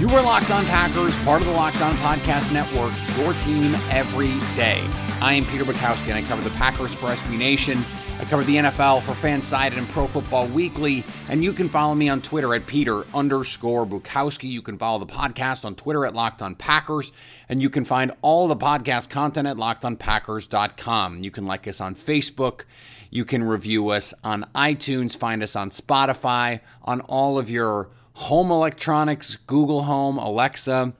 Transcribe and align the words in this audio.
You 0.00 0.08
are 0.08 0.22
Locked 0.22 0.50
On 0.50 0.64
Packers, 0.64 1.14
part 1.24 1.42
of 1.42 1.46
the 1.46 1.52
Locked 1.52 1.82
On 1.82 1.94
Podcast 1.96 2.54
Network, 2.54 2.90
your 3.18 3.34
team 3.34 3.74
every 3.90 4.28
day. 4.56 4.82
I 5.20 5.34
am 5.34 5.44
Peter 5.44 5.62
Bukowski, 5.62 6.04
and 6.04 6.14
I 6.14 6.22
cover 6.22 6.40
the 6.40 6.48
Packers 6.56 6.94
for 6.94 7.08
SB 7.08 7.36
Nation. 7.36 7.84
I 8.18 8.24
cover 8.24 8.42
the 8.42 8.56
NFL 8.56 9.02
for 9.02 9.12
Fansided 9.12 9.76
and 9.76 9.86
Pro 9.90 10.06
Football 10.06 10.46
Weekly, 10.46 11.04
and 11.28 11.44
you 11.44 11.52
can 11.52 11.68
follow 11.68 11.94
me 11.94 12.08
on 12.08 12.22
Twitter 12.22 12.54
at 12.54 12.66
Peter 12.66 13.04
underscore 13.14 13.86
Bukowski. 13.86 14.48
You 14.48 14.62
can 14.62 14.78
follow 14.78 14.98
the 14.98 15.04
podcast 15.04 15.66
on 15.66 15.74
Twitter 15.74 16.06
at 16.06 16.14
Locked 16.14 16.40
On 16.40 16.54
Packers, 16.54 17.12
and 17.50 17.60
you 17.60 17.68
can 17.68 17.84
find 17.84 18.10
all 18.22 18.48
the 18.48 18.56
podcast 18.56 19.10
content 19.10 19.46
at 19.46 19.58
LockedOnPackers.com. 19.58 21.22
You 21.22 21.30
can 21.30 21.44
like 21.44 21.68
us 21.68 21.78
on 21.82 21.94
Facebook. 21.94 22.62
You 23.10 23.26
can 23.26 23.44
review 23.44 23.90
us 23.90 24.14
on 24.24 24.46
iTunes, 24.54 25.14
find 25.14 25.42
us 25.42 25.56
on 25.56 25.68
Spotify, 25.68 26.60
on 26.84 27.02
all 27.02 27.38
of 27.38 27.50
your 27.50 27.90
home 28.20 28.50
electronics, 28.50 29.36
Google 29.36 29.84
Home, 29.84 30.18
Alexa, 30.18 30.92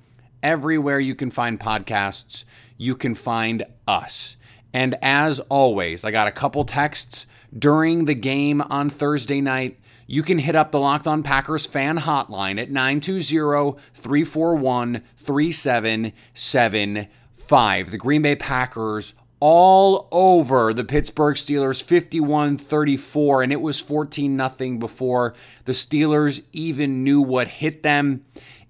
everywhere 0.42 0.98
you 0.98 1.14
can 1.14 1.30
find 1.30 1.60
podcasts, 1.60 2.44
you 2.78 2.96
can 2.96 3.14
find 3.14 3.66
us. 3.86 4.38
And 4.72 4.96
as 5.02 5.38
always, 5.50 6.02
I 6.02 6.12
got 6.12 6.28
a 6.28 6.32
couple 6.32 6.64
texts 6.64 7.26
during 7.56 8.06
the 8.06 8.14
game 8.14 8.62
on 8.62 8.88
Thursday 8.88 9.42
night. 9.42 9.78
You 10.06 10.22
can 10.22 10.38
hit 10.38 10.56
up 10.56 10.72
the 10.72 10.80
Locked 10.80 11.06
On 11.06 11.22
Packers 11.22 11.66
fan 11.66 11.98
hotline 11.98 12.58
at 12.58 12.70
920 12.70 13.78
341 13.92 15.02
3775. 15.18 17.90
The 17.90 17.98
Green 17.98 18.22
Bay 18.22 18.34
Packers 18.34 19.12
all 19.40 20.06
over 20.12 20.72
the 20.74 20.84
Pittsburgh 20.84 21.34
Steelers 21.34 21.82
51-34 21.82 23.42
and 23.42 23.52
it 23.52 23.60
was 23.60 23.80
14 23.80 24.36
nothing 24.36 24.78
before 24.78 25.34
the 25.64 25.72
Steelers 25.72 26.42
even 26.52 27.02
knew 27.02 27.22
what 27.22 27.48
hit 27.48 27.82
them. 27.82 28.24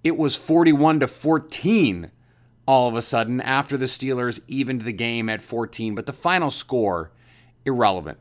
It 0.05 0.17
was 0.17 0.37
41 0.37 1.01
to 1.01 1.09
14 1.09 2.11
all 2.67 2.89
of 2.89 2.95
a 2.95 3.03
sudden 3.03 3.41
after 3.41 3.77
the 3.77 3.87
Steelers 3.87 4.41
evened 4.47 4.83
the 4.83 4.93
game 4.93 5.29
at 5.29 5.43
14, 5.43 5.97
but 5.97 6.07
the 6.07 6.13
final 6.13 6.51
score 6.51 7.11
irrelevant. 7.65 8.19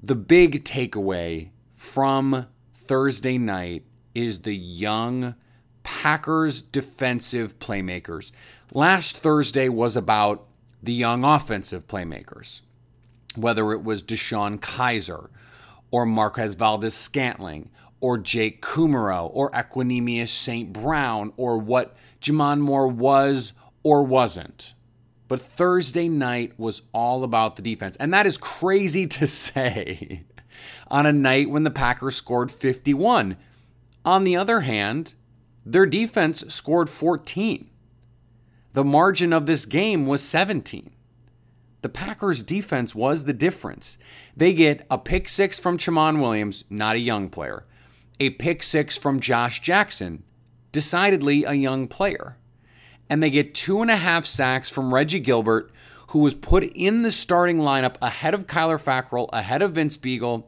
The 0.00 0.14
big 0.14 0.64
takeaway 0.64 1.50
from 1.74 2.46
Thursday 2.72 3.38
night 3.38 3.84
is 4.14 4.40
the 4.40 4.54
young 4.54 5.34
Packers 5.82 6.62
defensive 6.62 7.58
playmakers. 7.58 8.30
Last 8.72 9.16
Thursday 9.16 9.68
was 9.68 9.96
about 9.96 10.46
the 10.82 10.92
young 10.92 11.24
offensive 11.24 11.86
playmakers, 11.86 12.60
whether 13.36 13.72
it 13.72 13.84
was 13.84 14.02
DeShone 14.02 14.58
Kizer 14.58 15.28
or 15.90 16.04
Marquez 16.04 16.54
Valdes 16.54 16.94
Scantling 16.94 17.70
or 18.00 18.18
Jake 18.18 18.60
Kumerow 18.60 19.30
or 19.32 19.50
Equanimeous 19.52 20.28
St. 20.28 20.72
Brown 20.72 21.32
or 21.36 21.56
what 21.56 21.96
J'Mon 22.20 22.60
Moore 22.60 22.88
was 22.88 23.52
or 23.82 24.02
wasn't. 24.02 24.74
But 25.28 25.40
Thursday 25.40 26.08
night 26.08 26.58
was 26.58 26.82
all 26.92 27.24
about 27.24 27.56
the 27.56 27.62
defense. 27.62 27.96
And 27.96 28.12
that 28.12 28.26
is 28.26 28.36
crazy 28.36 29.06
to 29.06 29.26
say 29.28 30.24
on 30.88 31.06
a 31.06 31.12
night 31.12 31.48
when 31.48 31.62
the 31.62 31.70
Packers 31.70 32.16
scored 32.16 32.50
51. 32.50 33.36
On 34.04 34.24
the 34.24 34.36
other 34.36 34.60
hand, 34.60 35.14
their 35.64 35.86
defense 35.86 36.44
scored 36.52 36.90
14. 36.90 37.70
The 38.74 38.84
margin 38.84 39.32
of 39.32 39.46
this 39.46 39.66
game 39.66 40.06
was 40.06 40.22
17. 40.22 40.90
The 41.82 41.88
Packers' 41.88 42.42
defense 42.42 42.94
was 42.94 43.24
the 43.24 43.32
difference. 43.32 43.98
They 44.36 44.54
get 44.54 44.86
a 44.90 44.98
pick 44.98 45.28
six 45.28 45.58
from 45.58 45.76
Tramon 45.76 46.20
Williams, 46.20 46.64
not 46.70 46.96
a 46.96 47.00
young 47.00 47.28
player, 47.28 47.66
a 48.20 48.30
pick 48.30 48.62
six 48.62 48.96
from 48.96 49.20
Josh 49.20 49.60
Jackson, 49.60 50.22
decidedly 50.70 51.44
a 51.44 51.54
young 51.54 51.88
player. 51.88 52.38
And 53.10 53.22
they 53.22 53.30
get 53.30 53.54
two 53.54 53.82
and 53.82 53.90
a 53.90 53.96
half 53.96 54.24
sacks 54.24 54.70
from 54.70 54.94
Reggie 54.94 55.20
Gilbert, 55.20 55.70
who 56.08 56.20
was 56.20 56.34
put 56.34 56.64
in 56.64 57.02
the 57.02 57.10
starting 57.10 57.58
lineup 57.58 57.96
ahead 58.00 58.32
of 58.32 58.46
Kyler 58.46 58.80
Fackrell, 58.80 59.28
ahead 59.32 59.60
of 59.60 59.72
Vince 59.72 59.96
Biegel, 59.96 60.44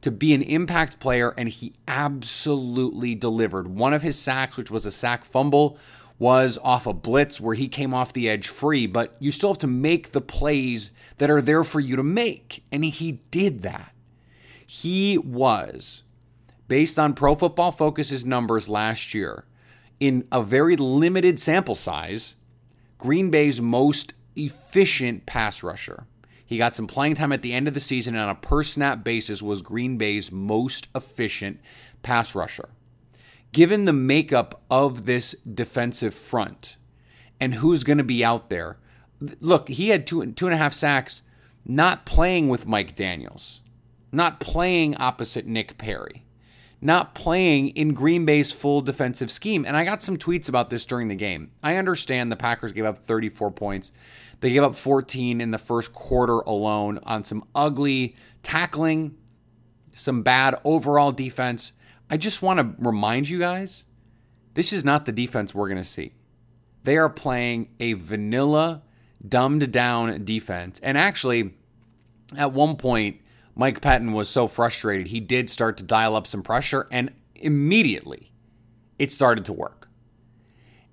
to 0.00 0.10
be 0.10 0.32
an 0.32 0.42
impact 0.42 0.98
player, 0.98 1.34
and 1.36 1.48
he 1.48 1.74
absolutely 1.86 3.14
delivered. 3.14 3.68
One 3.68 3.92
of 3.92 4.02
his 4.02 4.18
sacks, 4.18 4.56
which 4.56 4.70
was 4.70 4.86
a 4.86 4.90
sack 4.90 5.24
fumble, 5.24 5.78
was 6.22 6.56
off 6.62 6.86
a 6.86 6.92
blitz 6.92 7.40
where 7.40 7.56
he 7.56 7.66
came 7.66 7.92
off 7.92 8.12
the 8.12 8.28
edge 8.28 8.46
free, 8.46 8.86
but 8.86 9.16
you 9.18 9.32
still 9.32 9.50
have 9.50 9.58
to 9.58 9.66
make 9.66 10.12
the 10.12 10.20
plays 10.20 10.92
that 11.18 11.28
are 11.28 11.42
there 11.42 11.64
for 11.64 11.80
you 11.80 11.96
to 11.96 12.02
make. 12.04 12.62
And 12.70 12.84
he 12.84 13.22
did 13.32 13.62
that. 13.62 13.92
He 14.64 15.18
was, 15.18 16.04
based 16.68 16.96
on 16.96 17.14
Pro 17.14 17.34
Football 17.34 17.72
Focus's 17.72 18.24
numbers 18.24 18.68
last 18.68 19.14
year, 19.14 19.46
in 19.98 20.28
a 20.30 20.44
very 20.44 20.76
limited 20.76 21.40
sample 21.40 21.74
size, 21.74 22.36
Green 22.98 23.32
Bay's 23.32 23.60
most 23.60 24.14
efficient 24.36 25.26
pass 25.26 25.64
rusher. 25.64 26.06
He 26.46 26.56
got 26.56 26.76
some 26.76 26.86
playing 26.86 27.16
time 27.16 27.32
at 27.32 27.42
the 27.42 27.52
end 27.52 27.66
of 27.66 27.74
the 27.74 27.80
season 27.80 28.14
and 28.14 28.22
on 28.22 28.28
a 28.28 28.36
per 28.36 28.62
snap 28.62 29.02
basis 29.02 29.42
was 29.42 29.60
Green 29.60 29.98
Bay's 29.98 30.30
most 30.30 30.86
efficient 30.94 31.58
pass 32.04 32.36
rusher 32.36 32.68
given 33.52 33.84
the 33.84 33.92
makeup 33.92 34.62
of 34.70 35.06
this 35.06 35.34
defensive 35.42 36.14
front 36.14 36.76
and 37.40 37.54
who's 37.54 37.84
going 37.84 37.98
to 37.98 38.04
be 38.04 38.24
out 38.24 38.50
there, 38.50 38.78
look, 39.40 39.68
he 39.68 39.88
had 39.88 40.06
two 40.06 40.24
two 40.32 40.46
and 40.46 40.54
a 40.54 40.58
half 40.58 40.72
sacks, 40.72 41.22
not 41.64 42.06
playing 42.06 42.48
with 42.48 42.66
Mike 42.66 42.94
Daniels, 42.94 43.60
not 44.10 44.40
playing 44.40 44.96
opposite 44.96 45.46
Nick 45.46 45.78
Perry, 45.78 46.24
not 46.80 47.14
playing 47.14 47.68
in 47.70 47.94
Green 47.94 48.24
Bay's 48.24 48.52
full 48.52 48.80
defensive 48.80 49.30
scheme. 49.30 49.64
And 49.64 49.76
I 49.76 49.84
got 49.84 50.02
some 50.02 50.16
tweets 50.16 50.48
about 50.48 50.70
this 50.70 50.84
during 50.84 51.08
the 51.08 51.14
game. 51.14 51.52
I 51.62 51.76
understand 51.76 52.32
the 52.32 52.36
Packers 52.36 52.72
gave 52.72 52.84
up 52.84 52.98
34 52.98 53.52
points. 53.52 53.92
They 54.40 54.50
gave 54.52 54.64
up 54.64 54.74
14 54.74 55.40
in 55.40 55.52
the 55.52 55.58
first 55.58 55.92
quarter 55.92 56.40
alone 56.40 56.98
on 57.04 57.22
some 57.22 57.44
ugly 57.54 58.16
tackling, 58.42 59.16
some 59.92 60.22
bad 60.22 60.56
overall 60.64 61.12
defense. 61.12 61.72
I 62.12 62.18
just 62.18 62.42
want 62.42 62.60
to 62.60 62.74
remind 62.78 63.30
you 63.30 63.38
guys 63.38 63.86
this 64.52 64.70
is 64.74 64.84
not 64.84 65.06
the 65.06 65.12
defense 65.12 65.54
we're 65.54 65.68
going 65.68 65.80
to 65.80 65.88
see. 65.88 66.12
They 66.84 66.98
are 66.98 67.08
playing 67.08 67.70
a 67.80 67.94
vanilla, 67.94 68.82
dumbed 69.26 69.72
down 69.72 70.22
defense. 70.22 70.78
And 70.82 70.98
actually, 70.98 71.54
at 72.36 72.52
one 72.52 72.76
point, 72.76 73.22
Mike 73.56 73.80
Pettine 73.80 74.12
was 74.12 74.28
so 74.28 74.46
frustrated, 74.46 75.06
he 75.06 75.20
did 75.20 75.48
start 75.48 75.78
to 75.78 75.84
dial 75.84 76.14
up 76.14 76.26
some 76.26 76.42
pressure, 76.42 76.86
and 76.90 77.12
immediately 77.34 78.30
it 78.98 79.10
started 79.10 79.46
to 79.46 79.54
work. 79.54 79.88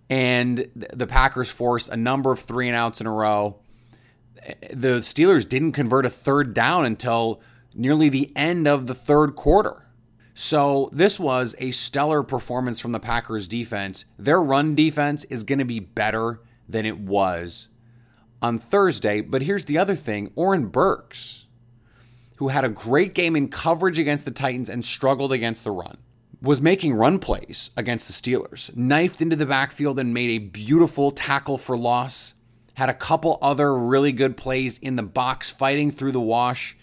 And 0.10 0.69
the 0.74 1.06
Packers 1.06 1.50
forced 1.50 1.89
a 1.89 1.98
number 1.98 2.31
of 2.31 2.39
three 2.39 2.69
and 2.69 2.77
outs 2.77 3.01
in 3.01 3.07
a 3.07 3.12
row. 3.12 3.60
The 4.72 5.00
Steelers 5.00 5.48
didn't 5.48 5.74
convert 5.74 6.06
a 6.06 6.10
third 6.10 6.54
down 6.54 6.86
until 6.86 7.42
nearly 7.75 8.07
the 8.07 8.31
end 8.38 8.69
of 8.69 8.88
the 8.88 8.95
third 8.95 9.36
quarter. 9.36 9.86
So, 10.41 10.88
this 10.94 11.19
was 11.19 11.53
a 11.59 11.71
stellar 11.71 12.24
performance 12.24 12.80
from 12.80 12.94
the 12.94 13.00
Packers 13.01 13.45
defense. 13.45 14.06
Their 14.18 14.41
run 14.41 14.74
defense 14.74 15.25
is 15.25 15.44
going 15.44 15.59
to 15.59 15.65
be 15.65 15.81
better 15.81 16.39
than 16.69 16.86
it 16.86 16.97
was 16.97 17.68
on 18.41 18.57
Thursday. 18.57 19.19
But 19.19 19.41
here's 19.41 19.65
the 19.65 19.77
other 19.77 19.95
thing 19.95 20.31
Oren 20.38 20.68
Burks, 20.68 21.47
who 22.38 22.47
had 22.47 22.63
a 22.63 22.69
great 22.69 23.13
game 23.13 23.36
in 23.36 23.50
coverage 23.50 24.00
against 24.00 24.24
the 24.24 24.31
Titans 24.31 24.69
and 24.69 24.86
struggled 24.86 25.33
against 25.33 25.65
the 25.65 25.71
run, 25.71 25.97
was 26.41 26.62
making 26.62 26.94
run 26.94 27.19
plays 27.19 27.71
against 27.75 28.07
the 28.07 28.13
Steelers, 28.13 28.74
knifed 28.77 29.21
into 29.21 29.36
the 29.36 29.45
backfield 29.45 30.00
and 30.00 30.13
made 30.13 30.30
a 30.30 30.47
beautiful 30.47 31.12
tackle 31.12 31.57
for 31.57 31.77
loss, 31.77 32.33
had 32.75 32.88
a 32.88 32.94
couple 32.94 33.39
other 33.41 33.77
really 33.77 34.13
good 34.13 34.38
plays 34.38 34.77
in 34.77 34.95
the 34.95 35.03
box, 35.03 35.50
fighting 35.50 35.91
through 35.91 36.13
the 36.13 36.21
wash 36.21 36.77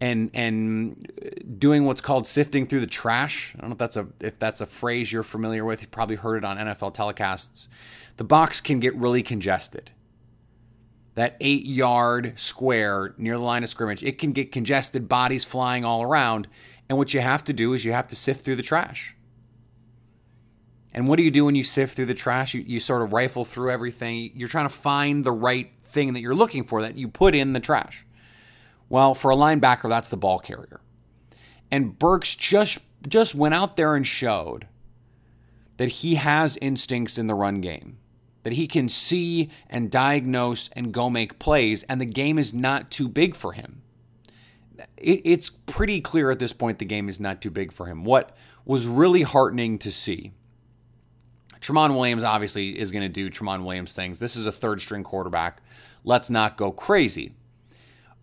and 0.00 0.30
and 0.34 1.10
uh, 1.24 1.28
doing 1.58 1.84
what's 1.84 2.00
called 2.00 2.26
sifting 2.26 2.66
through 2.66 2.80
the 2.80 2.86
trash. 2.86 3.54
I 3.56 3.60
don't 3.60 3.70
know 3.70 3.74
if 3.74 3.78
that's 3.78 3.96
a 3.96 4.06
if 4.20 4.38
that's 4.38 4.60
a 4.60 4.66
phrase 4.66 5.12
you're 5.12 5.22
familiar 5.22 5.64
with. 5.64 5.82
You 5.82 5.88
probably 5.88 6.16
heard 6.16 6.36
it 6.36 6.44
on 6.44 6.56
NFL 6.56 6.94
telecasts. 6.94 7.68
The 8.16 8.24
box 8.24 8.60
can 8.60 8.80
get 8.80 8.94
really 8.96 9.22
congested. 9.22 9.90
That 11.14 11.36
eight 11.40 11.66
yard 11.66 12.34
square 12.36 13.14
near 13.18 13.34
the 13.34 13.42
line 13.42 13.64
of 13.64 13.68
scrimmage, 13.68 14.04
it 14.04 14.18
can 14.18 14.32
get 14.32 14.52
congested, 14.52 15.08
bodies 15.08 15.44
flying 15.44 15.84
all 15.84 16.02
around. 16.02 16.46
And 16.88 16.96
what 16.96 17.12
you 17.12 17.20
have 17.20 17.44
to 17.44 17.52
do 17.52 17.74
is 17.74 17.84
you 17.84 17.92
have 17.92 18.06
to 18.08 18.16
sift 18.16 18.44
through 18.44 18.56
the 18.56 18.62
trash. 18.62 19.16
And 20.94 21.06
what 21.06 21.16
do 21.16 21.22
you 21.22 21.30
do 21.30 21.44
when 21.44 21.54
you 21.54 21.62
sift 21.62 21.94
through 21.94 22.06
the 22.06 22.14
trash? 22.14 22.54
You, 22.54 22.62
you 22.66 22.80
sort 22.80 23.02
of 23.02 23.12
rifle 23.12 23.44
through 23.44 23.70
everything. 23.70 24.30
You're 24.34 24.48
trying 24.48 24.64
to 24.64 24.74
find 24.74 25.22
the 25.22 25.32
right 25.32 25.70
thing 25.82 26.12
that 26.14 26.20
you're 26.20 26.34
looking 26.34 26.64
for 26.64 26.82
that 26.82 26.96
you 26.96 27.08
put 27.08 27.34
in 27.34 27.52
the 27.52 27.60
trash. 27.60 28.06
Well, 28.88 29.14
for 29.14 29.30
a 29.30 29.36
linebacker, 29.36 29.88
that's 29.88 30.08
the 30.08 30.16
ball 30.16 30.38
carrier. 30.38 30.80
And 31.70 31.98
Burks 31.98 32.34
just 32.34 32.78
just 33.06 33.34
went 33.34 33.54
out 33.54 33.76
there 33.76 33.94
and 33.94 34.06
showed 34.06 34.66
that 35.76 35.88
he 35.88 36.16
has 36.16 36.58
instincts 36.60 37.16
in 37.16 37.28
the 37.28 37.34
run 37.34 37.60
game, 37.60 37.98
that 38.42 38.54
he 38.54 38.66
can 38.66 38.88
see 38.88 39.50
and 39.70 39.90
diagnose 39.90 40.68
and 40.70 40.92
go 40.92 41.08
make 41.08 41.38
plays, 41.38 41.84
and 41.84 42.00
the 42.00 42.06
game 42.06 42.38
is 42.38 42.52
not 42.52 42.90
too 42.90 43.08
big 43.08 43.36
for 43.36 43.52
him. 43.52 43.82
It, 44.96 45.22
it's 45.24 45.50
pretty 45.50 46.00
clear 46.00 46.30
at 46.30 46.40
this 46.40 46.52
point 46.52 46.78
the 46.78 46.84
game 46.84 47.08
is 47.08 47.20
not 47.20 47.40
too 47.40 47.50
big 47.50 47.72
for 47.72 47.86
him. 47.86 48.04
What 48.04 48.36
was 48.68 48.86
really 48.86 49.22
heartening 49.22 49.78
to 49.78 49.90
see. 49.90 50.32
Tramon 51.60 51.94
Williams 51.94 52.22
obviously 52.22 52.78
is 52.78 52.92
going 52.92 53.02
to 53.02 53.08
do 53.08 53.30
Tramon 53.30 53.64
Williams 53.64 53.94
things. 53.94 54.18
This 54.18 54.36
is 54.36 54.46
a 54.46 54.52
third 54.52 54.80
string 54.80 55.02
quarterback. 55.02 55.62
Let's 56.04 56.30
not 56.30 56.56
go 56.56 56.70
crazy. 56.70 57.34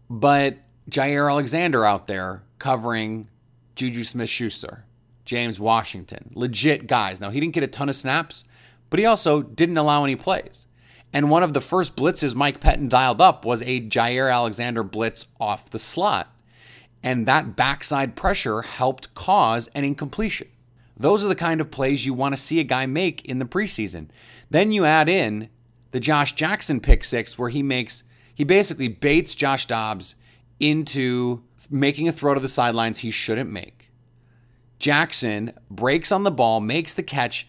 But 0.09 0.57
Jaire 0.89 1.29
Alexander 1.29 1.85
out 1.85 2.07
there 2.07 2.43
covering 2.59 3.27
Juju 3.75 4.03
Smith 4.03 4.29
Schuster, 4.29 4.85
James 5.25 5.59
Washington, 5.59 6.31
legit 6.33 6.87
guys. 6.87 7.19
Now, 7.19 7.29
he 7.29 7.39
didn't 7.39 7.53
get 7.53 7.63
a 7.63 7.67
ton 7.67 7.89
of 7.89 7.95
snaps, 7.95 8.43
but 8.89 8.99
he 8.99 9.05
also 9.05 9.41
didn't 9.41 9.77
allow 9.77 10.03
any 10.03 10.15
plays. 10.15 10.67
And 11.11 11.29
one 11.29 11.43
of 11.43 11.53
the 11.53 11.61
first 11.61 11.95
blitzes 11.95 12.35
Mike 12.35 12.59
Pettine 12.59 12.89
dialed 12.89 13.21
up 13.21 13.45
was 13.45 13.61
a 13.61 13.81
Jaire 13.81 14.33
Alexander 14.33 14.83
blitz 14.83 15.27
off 15.39 15.69
the 15.69 15.79
slot. 15.79 16.31
And 17.01 17.25
that 17.25 17.55
backside 17.55 18.15
pressure 18.15 18.63
helped 18.63 19.13
cause 19.13 19.69
an 19.69 19.83
incompletion. 19.83 20.47
Those 20.97 21.23
are 21.23 21.27
the 21.27 21.35
kind 21.35 21.61
of 21.61 21.71
plays 21.71 22.05
you 22.05 22.13
want 22.13 22.35
to 22.35 22.41
see 22.41 22.59
a 22.59 22.63
guy 22.63 22.85
make 22.85 23.23
in 23.25 23.39
the 23.39 23.45
preseason. 23.45 24.07
Then 24.49 24.71
you 24.71 24.85
add 24.85 25.09
in 25.09 25.49
the 25.91 25.99
Josh 25.99 26.33
Jackson 26.33 26.79
pick 26.79 27.03
six, 27.03 27.37
where 27.37 27.49
he 27.49 27.63
makes 27.63 28.03
he 28.35 28.43
basically 28.43 28.89
baits 28.89 29.33
Josh 29.33 29.65
Dobbs 29.65 30.15
into 30.59 31.43
making 31.69 32.07
a 32.07 32.11
throw 32.11 32.33
to 32.33 32.39
the 32.39 32.47
sidelines 32.49 32.99
he 32.99 33.09
shouldn't 33.09 33.49
make. 33.49 33.91
Jackson 34.77 35.53
breaks 35.71 36.11
on 36.11 36.23
the 36.23 36.31
ball, 36.31 36.59
makes 36.59 36.93
the 36.93 37.01
catch, 37.01 37.47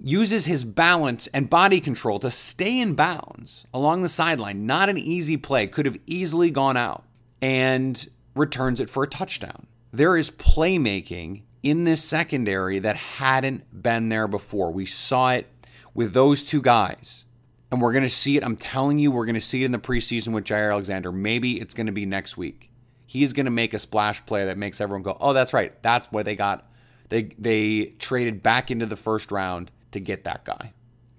uses 0.00 0.46
his 0.46 0.64
balance 0.64 1.26
and 1.28 1.50
body 1.50 1.80
control 1.80 2.18
to 2.20 2.30
stay 2.30 2.78
in 2.78 2.94
bounds 2.94 3.66
along 3.74 4.02
the 4.02 4.08
sideline. 4.08 4.64
Not 4.64 4.88
an 4.88 4.96
easy 4.96 5.36
play, 5.36 5.66
could 5.66 5.86
have 5.86 5.98
easily 6.06 6.50
gone 6.50 6.76
out, 6.76 7.04
and 7.42 8.08
returns 8.34 8.80
it 8.80 8.88
for 8.88 9.02
a 9.02 9.08
touchdown. 9.08 9.66
There 9.92 10.16
is 10.16 10.30
playmaking 10.30 11.42
in 11.62 11.84
this 11.84 12.02
secondary 12.02 12.78
that 12.78 12.96
hadn't 12.96 13.82
been 13.82 14.08
there 14.08 14.28
before. 14.28 14.72
We 14.72 14.86
saw 14.86 15.32
it 15.32 15.48
with 15.94 16.12
those 16.12 16.44
two 16.44 16.62
guys 16.62 17.24
and 17.70 17.80
we're 17.80 17.92
going 17.92 18.04
to 18.04 18.08
see 18.08 18.36
it. 18.36 18.44
I'm 18.44 18.56
telling 18.56 18.98
you, 18.98 19.10
we're 19.10 19.26
going 19.26 19.34
to 19.34 19.40
see 19.40 19.62
it 19.62 19.66
in 19.66 19.72
the 19.72 19.78
preseason 19.78 20.32
with 20.32 20.44
Jaire 20.44 20.72
Alexander. 20.72 21.12
Maybe 21.12 21.60
it's 21.60 21.74
going 21.74 21.86
to 21.86 21.92
be 21.92 22.06
next 22.06 22.36
week. 22.36 22.70
He's 23.06 23.32
going 23.32 23.46
to 23.46 23.50
make 23.50 23.74
a 23.74 23.78
splash 23.78 24.24
play 24.26 24.46
that 24.46 24.58
makes 24.58 24.80
everyone 24.80 25.02
go, 25.02 25.16
"Oh, 25.20 25.32
that's 25.32 25.52
right. 25.52 25.80
That's 25.82 26.08
why 26.10 26.22
they 26.22 26.36
got 26.36 26.70
they 27.08 27.34
they 27.38 27.94
traded 27.98 28.42
back 28.42 28.70
into 28.70 28.86
the 28.86 28.96
first 28.96 29.30
round 29.30 29.70
to 29.92 30.00
get 30.00 30.24
that 30.24 30.44
guy." 30.44 30.72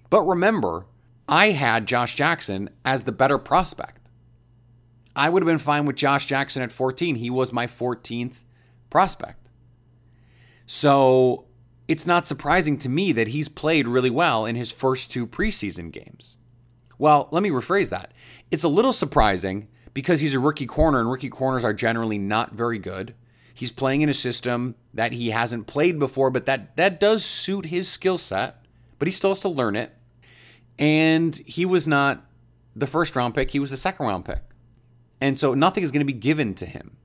But 0.09 0.23
remember, 0.23 0.85
I 1.27 1.51
had 1.51 1.85
Josh 1.87 2.15
Jackson 2.15 2.69
as 2.83 3.03
the 3.03 3.11
better 3.11 3.37
prospect. 3.37 4.09
I 5.15 5.29
would 5.29 5.43
have 5.43 5.47
been 5.47 5.59
fine 5.59 5.85
with 5.85 5.95
Josh 5.95 6.27
Jackson 6.27 6.63
at 6.63 6.71
14. 6.71 7.15
He 7.15 7.29
was 7.29 7.51
my 7.51 7.67
14th 7.67 8.43
prospect. 8.89 9.49
So, 10.65 11.45
it's 11.87 12.05
not 12.05 12.27
surprising 12.27 12.77
to 12.79 12.89
me 12.89 13.11
that 13.13 13.29
he's 13.29 13.47
played 13.47 13.87
really 13.87 14.11
well 14.11 14.45
in 14.45 14.55
his 14.55 14.71
first 14.71 15.11
two 15.11 15.25
preseason 15.25 15.91
games. 15.91 16.37
Well, 16.99 17.29
let 17.31 17.41
me 17.41 17.49
rephrase 17.49 17.89
that. 17.89 18.11
It's 18.51 18.63
a 18.63 18.69
little 18.69 18.93
surprising 18.93 19.69
because 19.93 20.19
he's 20.19 20.35
a 20.35 20.39
rookie 20.39 20.67
corner, 20.67 20.99
and 20.99 21.09
rookie 21.09 21.29
corners 21.29 21.63
are 21.63 21.73
generally 21.73 22.19
not 22.19 22.51
very 22.51 22.77
good. 22.77 23.15
He's 23.53 23.71
playing 23.71 24.01
in 24.01 24.09
a 24.09 24.13
system 24.13 24.75
that 24.93 25.13
he 25.13 25.31
hasn't 25.31 25.65
played 25.65 25.97
before, 25.97 26.29
but 26.29 26.45
that, 26.45 26.75
that 26.77 26.99
does 26.99 27.25
suit 27.25 27.65
his 27.65 27.87
skill 27.87 28.17
set, 28.17 28.65
but 28.99 29.07
he 29.07 29.11
still 29.11 29.31
has 29.31 29.39
to 29.41 29.49
learn 29.49 29.75
it. 29.75 29.95
And 30.77 31.35
he 31.35 31.65
was 31.65 31.87
not 31.87 32.25
the 32.75 32.87
first 32.87 33.15
round 33.15 33.33
pick, 33.33 33.51
he 33.51 33.59
was 33.59 33.71
the 33.71 33.77
second 33.77 34.05
round 34.05 34.25
pick. 34.25 34.41
And 35.21 35.39
so 35.39 35.53
nothing 35.53 35.83
is 35.83 35.91
going 35.91 36.05
to 36.05 36.13
be 36.13 36.17
given 36.17 36.53
to 36.55 36.65
him. 36.65 36.95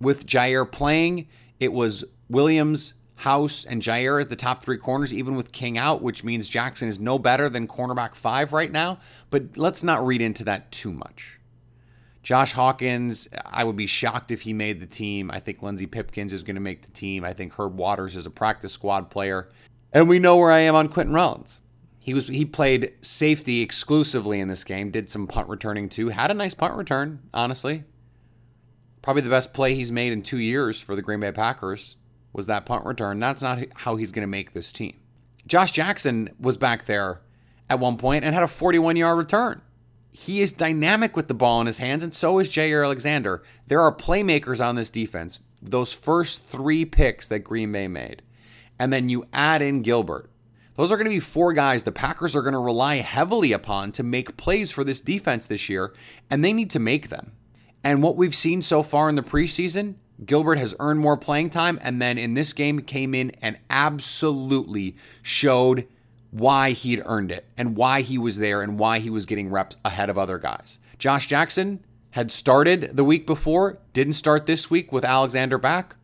With 0.00 0.26
Jaire 0.26 0.70
playing, 0.70 1.28
it 1.60 1.72
was 1.72 2.04
Williams, 2.28 2.94
House 3.16 3.64
and 3.64 3.80
Jaire 3.82 4.20
as 4.20 4.28
the 4.28 4.36
top 4.36 4.62
three 4.62 4.76
corners, 4.76 5.12
even 5.12 5.36
with 5.36 5.50
King 5.50 5.78
out, 5.78 6.02
which 6.02 6.22
means 6.22 6.48
Jackson 6.48 6.86
is 6.88 7.00
no 7.00 7.18
better 7.18 7.48
than 7.48 7.66
cornerback 7.66 8.14
five 8.14 8.52
right 8.52 8.70
now. 8.70 8.98
But 9.30 9.56
let's 9.56 9.82
not 9.82 10.06
read 10.06 10.20
into 10.20 10.44
that 10.44 10.70
too 10.70 10.92
much. 10.92 11.38
Josh 12.22 12.52
Hawkins, 12.52 13.28
I 13.44 13.64
would 13.64 13.76
be 13.76 13.86
shocked 13.86 14.30
if 14.30 14.42
he 14.42 14.52
made 14.52 14.80
the 14.80 14.86
team. 14.86 15.30
I 15.30 15.40
think 15.40 15.62
Lenzy 15.62 15.86
Pipkins 15.86 16.32
is 16.32 16.42
going 16.42 16.56
to 16.56 16.60
make 16.60 16.82
the 16.82 16.90
team. 16.90 17.24
I 17.24 17.32
think 17.32 17.54
Herb 17.54 17.76
Waters 17.76 18.16
is 18.16 18.26
a 18.26 18.30
practice 18.30 18.72
squad 18.72 19.10
player. 19.10 19.48
And 19.92 20.08
we 20.08 20.18
know 20.18 20.36
where 20.36 20.52
I 20.52 20.58
am 20.58 20.74
on 20.74 20.88
Quinten 20.88 21.14
Rollins. 21.14 21.60
He 22.00 22.14
was 22.14 22.28
he 22.28 22.44
played 22.44 22.92
safety 23.00 23.62
exclusively 23.62 24.40
in 24.40 24.48
this 24.48 24.62
game, 24.62 24.90
did 24.90 25.08
some 25.08 25.26
punt 25.26 25.48
returning 25.48 25.88
too. 25.88 26.08
Had 26.08 26.30
a 26.30 26.34
nice 26.34 26.54
punt 26.54 26.74
return, 26.74 27.20
honestly. 27.32 27.84
Probably 29.02 29.22
the 29.22 29.30
best 29.30 29.54
play 29.54 29.74
he's 29.74 29.90
made 29.90 30.12
in 30.12 30.22
two 30.22 30.38
years 30.38 30.80
for 30.80 30.94
the 30.94 31.02
Green 31.02 31.20
Bay 31.20 31.32
Packers 31.32 31.96
was 32.36 32.46
that 32.46 32.66
punt 32.66 32.84
return. 32.84 33.18
That's 33.18 33.42
not 33.42 33.58
how 33.74 33.96
he's 33.96 34.12
going 34.12 34.22
to 34.22 34.26
make 34.26 34.52
this 34.52 34.70
team. 34.70 34.94
Josh 35.46 35.70
Jackson 35.70 36.28
was 36.38 36.56
back 36.56 36.84
there 36.84 37.22
at 37.70 37.80
one 37.80 37.96
point 37.96 38.24
and 38.24 38.34
had 38.34 38.44
a 38.44 38.48
41 38.48 38.96
yard 38.96 39.16
return. 39.16 39.62
He 40.12 40.40
is 40.40 40.52
dynamic 40.52 41.16
with 41.16 41.28
the 41.28 41.34
ball 41.34 41.60
in 41.60 41.66
his 41.66 41.78
hands, 41.78 42.02
and 42.02 42.14
so 42.14 42.38
is 42.38 42.48
Jaire 42.48 42.84
Alexander. 42.84 43.42
There 43.66 43.80
are 43.80 43.94
playmakers 43.94 44.64
on 44.64 44.76
this 44.76 44.90
defense. 44.90 45.40
Those 45.60 45.92
first 45.92 46.42
three 46.42 46.84
picks 46.84 47.28
that 47.28 47.40
Green 47.40 47.72
Bay 47.72 47.88
made, 47.88 48.22
and 48.78 48.92
then 48.92 49.08
you 49.08 49.26
add 49.32 49.60
in 49.60 49.82
Gilbert. 49.82 50.30
Those 50.76 50.92
are 50.92 50.96
going 50.96 51.06
to 51.06 51.10
be 51.10 51.20
four 51.20 51.52
guys 51.52 51.82
the 51.82 51.92
Packers 51.92 52.36
are 52.36 52.42
going 52.42 52.52
to 52.52 52.58
rely 52.58 52.96
heavily 52.96 53.52
upon 53.52 53.92
to 53.92 54.02
make 54.02 54.36
plays 54.36 54.70
for 54.70 54.84
this 54.84 55.00
defense 55.00 55.46
this 55.46 55.68
year, 55.68 55.94
and 56.30 56.44
they 56.44 56.52
need 56.52 56.70
to 56.70 56.78
make 56.78 57.08
them. 57.08 57.32
And 57.84 58.02
what 58.02 58.16
we've 58.16 58.34
seen 58.34 58.62
so 58.62 58.82
far 58.82 59.08
in 59.08 59.14
the 59.14 59.22
preseason 59.22 59.96
Gilbert 60.24 60.56
has 60.56 60.74
earned 60.78 61.00
more 61.00 61.16
playing 61.16 61.50
time, 61.50 61.78
and 61.82 62.00
then 62.00 62.16
in 62.16 62.34
this 62.34 62.52
game 62.52 62.80
came 62.80 63.14
in 63.14 63.32
and 63.42 63.58
absolutely 63.68 64.96
showed 65.22 65.86
why 66.30 66.70
he'd 66.70 67.02
earned 67.04 67.30
it 67.30 67.46
and 67.56 67.76
why 67.76 68.00
he 68.00 68.18
was 68.18 68.38
there 68.38 68.62
and 68.62 68.78
why 68.78 68.98
he 68.98 69.10
was 69.10 69.26
getting 69.26 69.50
reps 69.50 69.76
ahead 69.84 70.10
of 70.10 70.18
other 70.18 70.38
guys. 70.38 70.78
Josh 70.98 71.26
Jackson 71.26 71.84
had 72.10 72.30
started 72.30 72.96
the 72.96 73.04
week 73.04 73.26
before, 73.26 73.78
didn't 73.92 74.14
start 74.14 74.46
this 74.46 74.70
week 74.70 74.90
with 74.90 75.04
Alexander 75.04 75.58
back. 75.58 75.96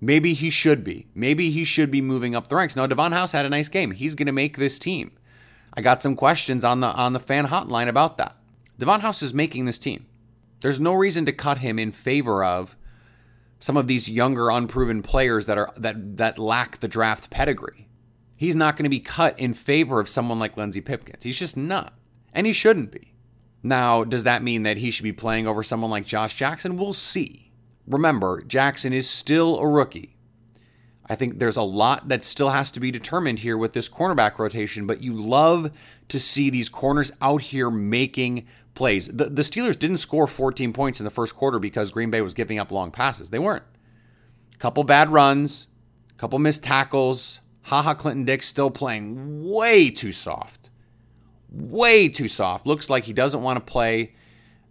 Maybe 0.00 0.34
he 0.34 0.50
should 0.50 0.82
be. 0.82 1.06
Maybe 1.14 1.50
he 1.50 1.62
should 1.62 1.90
be 1.90 2.00
moving 2.00 2.34
up 2.34 2.48
the 2.48 2.56
ranks. 2.56 2.74
Now 2.74 2.86
Devon 2.86 3.12
House 3.12 3.32
had 3.32 3.46
a 3.46 3.50
nice 3.50 3.68
game. 3.68 3.92
He's 3.92 4.14
going 4.14 4.26
to 4.26 4.32
make 4.32 4.56
this 4.56 4.78
team. 4.78 5.12
I 5.74 5.82
got 5.82 6.02
some 6.02 6.16
questions 6.16 6.64
on 6.64 6.80
the 6.80 6.88
on 6.88 7.12
the 7.12 7.20
fan 7.20 7.46
hotline 7.46 7.88
about 7.88 8.18
that. 8.18 8.36
Devon 8.78 9.00
House 9.00 9.22
is 9.22 9.34
making 9.34 9.66
this 9.66 9.78
team. 9.78 10.06
There's 10.60 10.80
no 10.80 10.94
reason 10.94 11.24
to 11.26 11.32
cut 11.32 11.58
him 11.58 11.78
in 11.78 11.92
favor 11.92 12.44
of 12.44 12.76
some 13.60 13.76
of 13.76 13.86
these 13.86 14.08
younger 14.08 14.50
unproven 14.50 15.02
players 15.02 15.46
that 15.46 15.58
are 15.58 15.72
that 15.76 16.16
that 16.16 16.38
lack 16.38 16.78
the 16.78 16.88
draft 16.88 17.30
pedigree. 17.30 17.88
He's 18.36 18.56
not 18.56 18.76
going 18.76 18.84
to 18.84 18.90
be 18.90 19.00
cut 19.00 19.38
in 19.38 19.52
favor 19.52 20.00
of 20.00 20.08
someone 20.08 20.38
like 20.38 20.56
Lenzy 20.56 20.80
Pipkins. 20.80 21.22
He's 21.22 21.38
just 21.38 21.58
not. 21.58 21.92
And 22.32 22.46
he 22.46 22.54
shouldn't 22.54 22.90
be. 22.90 23.14
Now, 23.62 24.02
does 24.02 24.24
that 24.24 24.42
mean 24.42 24.62
that 24.62 24.78
he 24.78 24.90
should 24.90 25.02
be 25.02 25.12
playing 25.12 25.46
over 25.46 25.62
someone 25.62 25.90
like 25.90 26.06
Josh 26.06 26.36
Jackson? 26.36 26.78
We'll 26.78 26.94
see. 26.94 27.52
Remember, 27.86 28.42
Jackson 28.42 28.94
is 28.94 29.08
still 29.08 29.58
a 29.58 29.68
rookie. 29.68 30.16
I 31.06 31.16
think 31.16 31.38
there's 31.38 31.56
a 31.56 31.62
lot 31.62 32.08
that 32.08 32.24
still 32.24 32.50
has 32.50 32.70
to 32.70 32.80
be 32.80 32.90
determined 32.90 33.40
here 33.40 33.58
with 33.58 33.74
this 33.74 33.88
cornerback 33.88 34.38
rotation, 34.38 34.86
but 34.86 35.02
you 35.02 35.12
love 35.12 35.70
to 36.08 36.18
see 36.18 36.48
these 36.48 36.68
corners 36.68 37.12
out 37.20 37.42
here 37.42 37.68
making 37.68 38.46
plays. 38.80 39.08
The, 39.08 39.26
the 39.26 39.42
Steelers 39.42 39.78
didn't 39.78 39.98
score 39.98 40.26
14 40.26 40.72
points 40.72 41.00
in 41.00 41.04
the 41.04 41.10
first 41.10 41.36
quarter 41.36 41.58
because 41.58 41.92
Green 41.92 42.10
Bay 42.10 42.22
was 42.22 42.32
giving 42.32 42.58
up 42.58 42.72
long 42.72 42.90
passes. 42.90 43.28
They 43.28 43.38
weren't. 43.38 43.62
Couple 44.58 44.84
bad 44.84 45.10
runs, 45.10 45.68
couple 46.16 46.38
missed 46.38 46.64
tackles. 46.64 47.42
Ha 47.64 47.82
Ha 47.82 47.92
Clinton 47.92 48.24
Dix 48.24 48.46
still 48.46 48.70
playing 48.70 49.44
way 49.44 49.90
too 49.90 50.12
soft. 50.12 50.70
Way 51.50 52.08
too 52.08 52.26
soft. 52.26 52.66
Looks 52.66 52.88
like 52.88 53.04
he 53.04 53.12
doesn't 53.12 53.42
want 53.42 53.58
to 53.58 53.70
play 53.70 54.14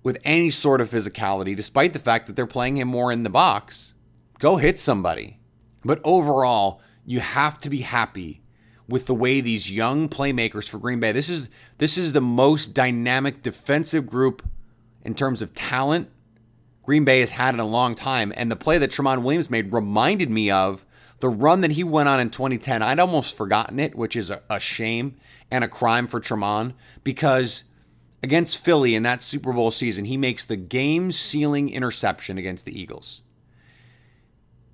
with 0.02 0.18
any 0.24 0.50
sort 0.50 0.82
of 0.82 0.90
physicality, 0.90 1.56
despite 1.56 1.94
the 1.94 2.00
fact 2.00 2.26
that 2.26 2.36
they're 2.36 2.48
playing 2.48 2.78
him 2.78 2.88
more 2.88 3.12
in 3.12 3.22
the 3.22 3.30
box. 3.30 3.94
Go 4.40 4.58
hit 4.58 4.80
somebody. 4.80 5.38
But 5.86 6.02
overall, 6.04 6.82
you 7.06 7.20
have 7.20 7.60
to 7.60 7.70
be 7.70 7.82
happy 7.82 8.42
with 8.90 9.06
the 9.06 9.14
way 9.14 9.40
these 9.40 9.72
young 9.72 10.10
playmakers 10.10 10.68
for 10.68 10.80
Green 10.80 11.00
Bay. 11.00 11.12
This 11.12 11.30
is 11.30 11.48
this 11.78 11.98
is 11.98 12.14
the 12.14 12.22
most 12.22 12.74
dynamic 12.74 13.42
defensive 13.42 14.06
group 14.06 14.46
in 15.04 15.14
terms 15.16 15.42
of 15.42 15.54
talent 15.54 16.10
Green 16.84 17.06
Bay 17.06 17.20
has 17.20 17.32
had 17.32 17.54
in 17.54 17.60
a 17.60 17.68
long 17.68 17.94
time. 17.94 18.34
And 18.36 18.52
the 18.52 18.56
play 18.56 18.80
that 18.80 18.90
Tramon 18.90 19.22
Williams 19.22 19.50
made 19.50 19.72
reminded 19.72 20.32
me 20.32 20.50
of 20.50 20.86
the 21.20 21.30
run 21.30 21.62
that 21.62 21.72
he 21.72 21.84
went 21.84 22.10
on 22.10 22.20
in 22.20 22.32
2010. 22.32 22.82
I'd 22.82 23.00
almost 23.00 23.38
forgotten 23.38 23.80
it, 23.80 23.96
which 23.96 24.16
is 24.16 24.32
a, 24.32 24.42
a 24.50 24.60
shame 24.60 25.16
and 25.52 25.64
a 25.64 25.68
crime 25.68 26.08
for 26.08 26.20
Tramon 26.20 26.74
because 27.04 27.64
against 28.24 28.58
Philly 28.58 28.96
in 28.96 29.04
that 29.04 29.22
Super 29.22 29.54
Bowl 29.54 29.72
season, 29.72 30.06
he 30.06 30.18
makes 30.18 30.44
the 30.44 30.56
game 30.56 31.12
sealing 31.12 31.70
interception 31.70 32.38
against 32.38 32.66
the 32.66 32.80
Eagles. 32.80 33.22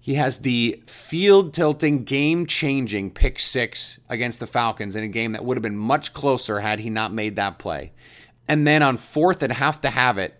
He 0.05 0.13
has 0.13 0.37
the 0.37 0.83
field 0.85 1.51
tilting, 1.51 2.03
game 2.03 2.45
changing 2.45 3.09
pick 3.09 3.39
six 3.39 3.99
against 4.07 4.39
the 4.39 4.45
Falcons 4.45 4.95
in 4.95 5.03
a 5.03 5.07
game 5.07 5.31
that 5.31 5.43
would 5.43 5.57
have 5.57 5.63
been 5.63 5.75
much 5.75 6.13
closer 6.13 6.59
had 6.59 6.77
he 6.77 6.91
not 6.91 7.11
made 7.11 7.37
that 7.37 7.57
play. 7.57 7.91
And 8.47 8.67
then 8.67 8.83
on 8.83 8.97
fourth 8.97 9.41
and 9.41 9.51
have 9.51 9.81
to 9.81 9.89
have 9.89 10.19
it 10.19 10.39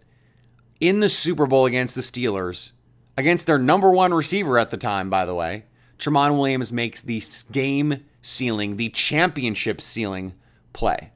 in 0.79 0.99
the 0.99 1.09
Super 1.09 1.47
Bowl 1.47 1.65
against 1.65 1.95
the 1.95 2.01
Steelers, 2.01 2.73
against 3.17 3.47
their 3.47 3.57
number 3.57 3.89
one 3.89 4.13
receiver 4.13 4.59
at 4.59 4.69
the 4.69 4.77
time, 4.77 5.09
by 5.09 5.25
the 5.25 5.33
way, 5.33 5.65
Tramon 5.97 6.37
Williams 6.37 6.71
makes 6.71 7.01
the 7.01 7.23
game 7.51 8.05
sealing, 8.21 8.77
the 8.77 8.89
championship 8.89 9.81
sealing 9.81 10.35
play. 10.73 11.11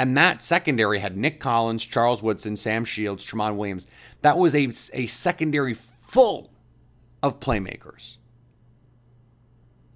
And 0.00 0.16
that 0.16 0.42
secondary 0.42 0.98
had 0.98 1.16
Nick 1.16 1.38
Collins, 1.38 1.84
Charles 1.84 2.24
Woodson, 2.24 2.56
Sam 2.56 2.84
Shields, 2.84 3.24
Tramon 3.24 3.54
Williams. 3.54 3.86
That 4.22 4.36
was 4.36 4.56
a, 4.56 4.66
a 4.94 5.06
secondary 5.06 5.74
full 5.74 6.50
of 7.22 7.40
playmakers. 7.40 8.18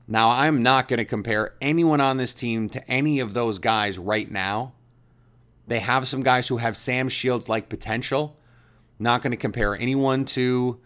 Now, 0.08 0.30
I'm 0.30 0.62
not 0.62 0.88
going 0.88 0.98
to 0.98 1.04
compare 1.04 1.54
anyone 1.60 2.00
on 2.00 2.16
this 2.16 2.34
team 2.34 2.68
to 2.70 2.90
any 2.90 3.20
of 3.20 3.34
those 3.34 3.58
guys 3.58 3.98
right 3.98 4.30
now. 4.30 4.74
They 5.66 5.78
have 5.78 6.06
some 6.06 6.22
guys 6.22 6.48
who 6.48 6.56
have 6.58 6.76
Sam 6.76 7.08
Shields 7.08 7.48
like 7.48 7.68
potential. 7.68 8.36
Not 8.98 9.22
going 9.22 9.30
to 9.30 9.36
compare 9.36 9.76
anyone 9.76 10.24
to 10.26 10.80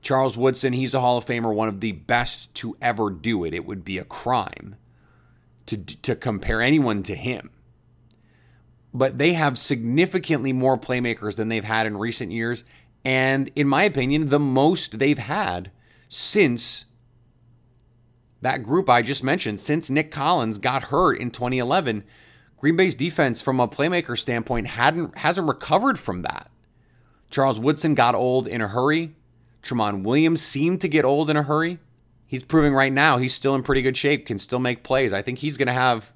Charles 0.00 0.36
Woodson. 0.36 0.72
He's 0.72 0.94
a 0.94 1.00
Hall 1.00 1.18
of 1.18 1.26
Famer, 1.26 1.54
one 1.54 1.68
of 1.68 1.80
the 1.80 1.92
best 1.92 2.54
to 2.56 2.76
ever 2.80 3.10
do 3.10 3.44
it. 3.44 3.54
It 3.54 3.66
would 3.66 3.84
be 3.84 3.98
a 3.98 4.04
crime 4.04 4.76
to, 5.66 5.76
to 5.76 6.16
compare 6.16 6.62
anyone 6.62 7.02
to 7.04 7.14
him. 7.14 7.50
But 8.94 9.18
they 9.18 9.34
have 9.34 9.58
significantly 9.58 10.52
more 10.52 10.78
playmakers 10.78 11.36
than 11.36 11.48
they've 11.48 11.62
had 11.62 11.86
in 11.86 11.96
recent 11.96 12.32
years, 12.32 12.64
and 13.04 13.50
in 13.54 13.68
my 13.68 13.84
opinion, 13.84 14.28
the 14.28 14.38
most 14.38 14.98
they've 14.98 15.18
had 15.18 15.70
since 16.08 16.84
that 18.40 18.62
group 18.62 18.88
I 18.88 19.02
just 19.02 19.24
mentioned, 19.24 19.60
since 19.60 19.90
Nick 19.90 20.10
Collins 20.10 20.58
got 20.58 20.84
hurt 20.84 21.18
in 21.18 21.30
2011. 21.30 22.04
Green 22.56 22.76
Bay's 22.76 22.94
defense, 22.94 23.40
from 23.40 23.60
a 23.60 23.68
playmaker 23.68 24.18
standpoint, 24.18 24.68
hadn't 24.68 25.18
hasn't 25.18 25.48
recovered 25.48 25.98
from 25.98 26.22
that. 26.22 26.50
Charles 27.30 27.60
Woodson 27.60 27.94
got 27.94 28.14
old 28.14 28.48
in 28.48 28.60
a 28.60 28.68
hurry. 28.68 29.14
Tramon 29.62 30.02
Williams 30.02 30.42
seemed 30.42 30.80
to 30.80 30.88
get 30.88 31.04
old 31.04 31.30
in 31.30 31.36
a 31.36 31.42
hurry. 31.42 31.78
He's 32.26 32.44
proving 32.44 32.74
right 32.74 32.92
now 32.92 33.16
he's 33.16 33.34
still 33.34 33.54
in 33.54 33.62
pretty 33.62 33.82
good 33.82 33.96
shape, 33.96 34.26
can 34.26 34.38
still 34.38 34.58
make 34.58 34.82
plays. 34.82 35.12
I 35.12 35.22
think 35.22 35.38
he's 35.38 35.56
going 35.56 35.66
to 35.66 35.72
have 35.72 36.12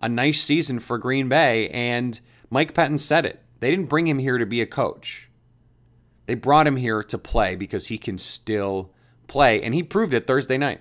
a 0.00 0.08
nice 0.08 0.40
season 0.40 0.80
for 0.80 0.98
Green 0.98 1.28
Bay. 1.28 1.68
And 1.70 2.18
Mike 2.50 2.72
Pettine 2.72 3.00
said 3.00 3.26
it. 3.26 3.42
They 3.60 3.70
didn't 3.70 3.88
bring 3.88 4.06
him 4.06 4.18
here 4.18 4.38
to 4.38 4.46
be 4.46 4.60
a 4.60 4.66
coach. 4.66 5.25
They 6.26 6.34
brought 6.34 6.66
him 6.66 6.76
here 6.76 7.02
to 7.04 7.18
play 7.18 7.56
because 7.56 7.86
he 7.86 7.98
can 7.98 8.18
still 8.18 8.92
play, 9.26 9.62
and 9.62 9.74
he 9.74 9.82
proved 9.82 10.12
it 10.14 10.26
Thursday 10.26 10.58
night. 10.58 10.80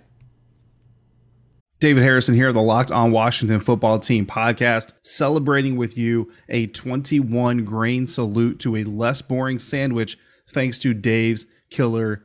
David 1.79 2.03
Harrison 2.03 2.35
here, 2.35 2.53
the 2.53 2.61
Locked 2.61 2.91
On 2.91 3.11
Washington 3.11 3.59
Football 3.59 3.99
Team 3.99 4.25
podcast, 4.25 4.93
celebrating 5.01 5.75
with 5.75 5.97
you 5.97 6.31
a 6.49 6.67
21 6.67 7.65
grain 7.65 8.07
salute 8.07 8.59
to 8.59 8.77
a 8.77 8.83
less 8.85 9.21
boring 9.21 9.59
sandwich 9.59 10.17
thanks 10.47 10.79
to 10.79 10.93
Dave's 10.93 11.45
Killer 11.69 12.23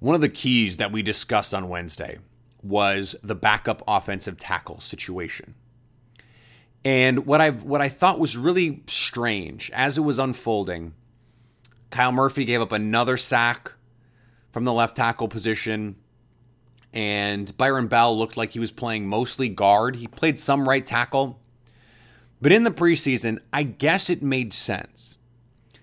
One 0.00 0.14
of 0.14 0.20
the 0.20 0.28
keys 0.28 0.76
that 0.76 0.92
we 0.92 1.02
discussed 1.02 1.54
on 1.54 1.68
Wednesday 1.68 2.18
was 2.62 3.16
the 3.22 3.34
backup 3.34 3.82
offensive 3.88 4.36
tackle 4.36 4.80
situation. 4.80 5.54
And 6.84 7.26
what 7.26 7.40
I 7.40 7.50
what 7.50 7.80
I 7.80 7.88
thought 7.88 8.20
was 8.20 8.36
really 8.36 8.82
strange 8.86 9.70
as 9.72 9.98
it 9.98 10.02
was 10.02 10.18
unfolding, 10.18 10.94
Kyle 11.90 12.12
Murphy 12.12 12.44
gave 12.44 12.60
up 12.60 12.72
another 12.72 13.16
sack 13.16 13.72
from 14.52 14.64
the 14.64 14.72
left 14.72 14.96
tackle 14.96 15.28
position, 15.28 15.96
and 16.92 17.54
Byron 17.56 17.88
Bell 17.88 18.16
looked 18.16 18.36
like 18.36 18.52
he 18.52 18.60
was 18.60 18.70
playing 18.70 19.08
mostly 19.08 19.48
guard. 19.48 19.96
He 19.96 20.06
played 20.06 20.38
some 20.38 20.68
right 20.68 20.86
tackle, 20.86 21.40
but 22.40 22.52
in 22.52 22.62
the 22.62 22.70
preseason, 22.70 23.40
I 23.52 23.64
guess 23.64 24.08
it 24.08 24.22
made 24.22 24.52
sense 24.52 25.18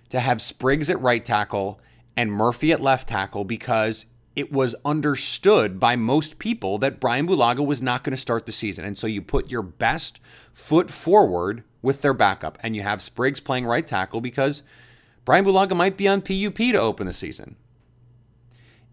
to 0.09 0.21
have 0.21 0.41
Spriggs 0.41 0.89
at 0.89 1.01
right 1.01 1.23
tackle 1.23 1.81
and 2.17 2.31
Murphy 2.31 2.71
at 2.71 2.81
left 2.81 3.09
tackle 3.09 3.43
because 3.43 4.05
it 4.35 4.51
was 4.51 4.75
understood 4.83 5.79
by 5.79 5.95
most 5.95 6.39
people 6.39 6.77
that 6.79 6.99
Brian 6.99 7.27
Bulaga 7.27 7.65
was 7.65 7.81
not 7.81 8.03
going 8.03 8.15
to 8.15 8.21
start 8.21 8.45
the 8.45 8.51
season. 8.51 8.83
And 8.83 8.97
so 8.97 9.07
you 9.07 9.21
put 9.21 9.49
your 9.49 9.61
best 9.61 10.19
foot 10.53 10.89
forward 10.91 11.63
with 11.81 12.01
their 12.01 12.13
backup, 12.13 12.57
and 12.61 12.75
you 12.75 12.81
have 12.81 13.01
Spriggs 13.01 13.39
playing 13.39 13.65
right 13.65 13.85
tackle 13.85 14.19
because 14.19 14.63
Brian 15.23 15.45
Bulaga 15.45 15.75
might 15.75 15.97
be 15.97 16.07
on 16.07 16.21
PUP 16.21 16.57
to 16.57 16.75
open 16.75 17.07
the 17.07 17.13
season. 17.13 17.55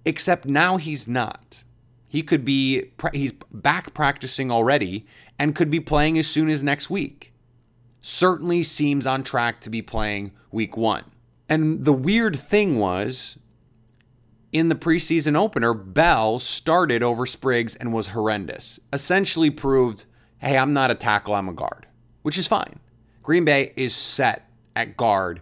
Except 0.05 0.47
now 0.47 0.77
he's 0.77 1.09
not. 1.09 1.65
He 2.09 2.23
could 2.23 2.45
be 2.45 2.91
he's 3.13 3.33
back 3.51 3.95
practicing 3.95 4.51
already 4.51 5.07
and 5.39 5.55
could 5.55 5.71
be 5.71 5.81
playing 5.81 6.19
as 6.19 6.27
soon 6.27 6.51
as 6.51 6.63
next 6.63 6.91
week. 6.91 7.33
Certainly 8.03 8.65
seems 8.65 9.07
on 9.07 9.23
track 9.23 9.61
to 9.61 9.71
be 9.71 9.81
playing 9.81 10.33
week 10.51 10.77
1. 10.77 11.05
And 11.49 11.85
the 11.85 11.93
weird 11.93 12.37
thing 12.37 12.79
was 12.79 13.39
in 14.53 14.69
the 14.69 14.75
preseason 14.75 15.37
opener, 15.37 15.75
Bell 15.75 16.39
started 16.39 17.03
over 17.03 17.25
Spriggs 17.27 17.75
and 17.75 17.93
was 17.93 18.09
horrendous. 18.09 18.79
Essentially 18.93 19.51
proved, 19.51 20.05
hey, 20.39 20.59
I'm 20.59 20.73
not 20.73 20.91
a 20.91 20.95
tackle, 20.95 21.35
I'm 21.35 21.49
a 21.49 21.53
guard, 21.53 21.87
which 22.23 22.39
is 22.39 22.47
fine. 22.47 22.79
Green 23.23 23.45
Bay 23.45 23.73
is 23.77 23.95
set 23.95 24.49
at 24.77 24.97
guard. 24.97 25.41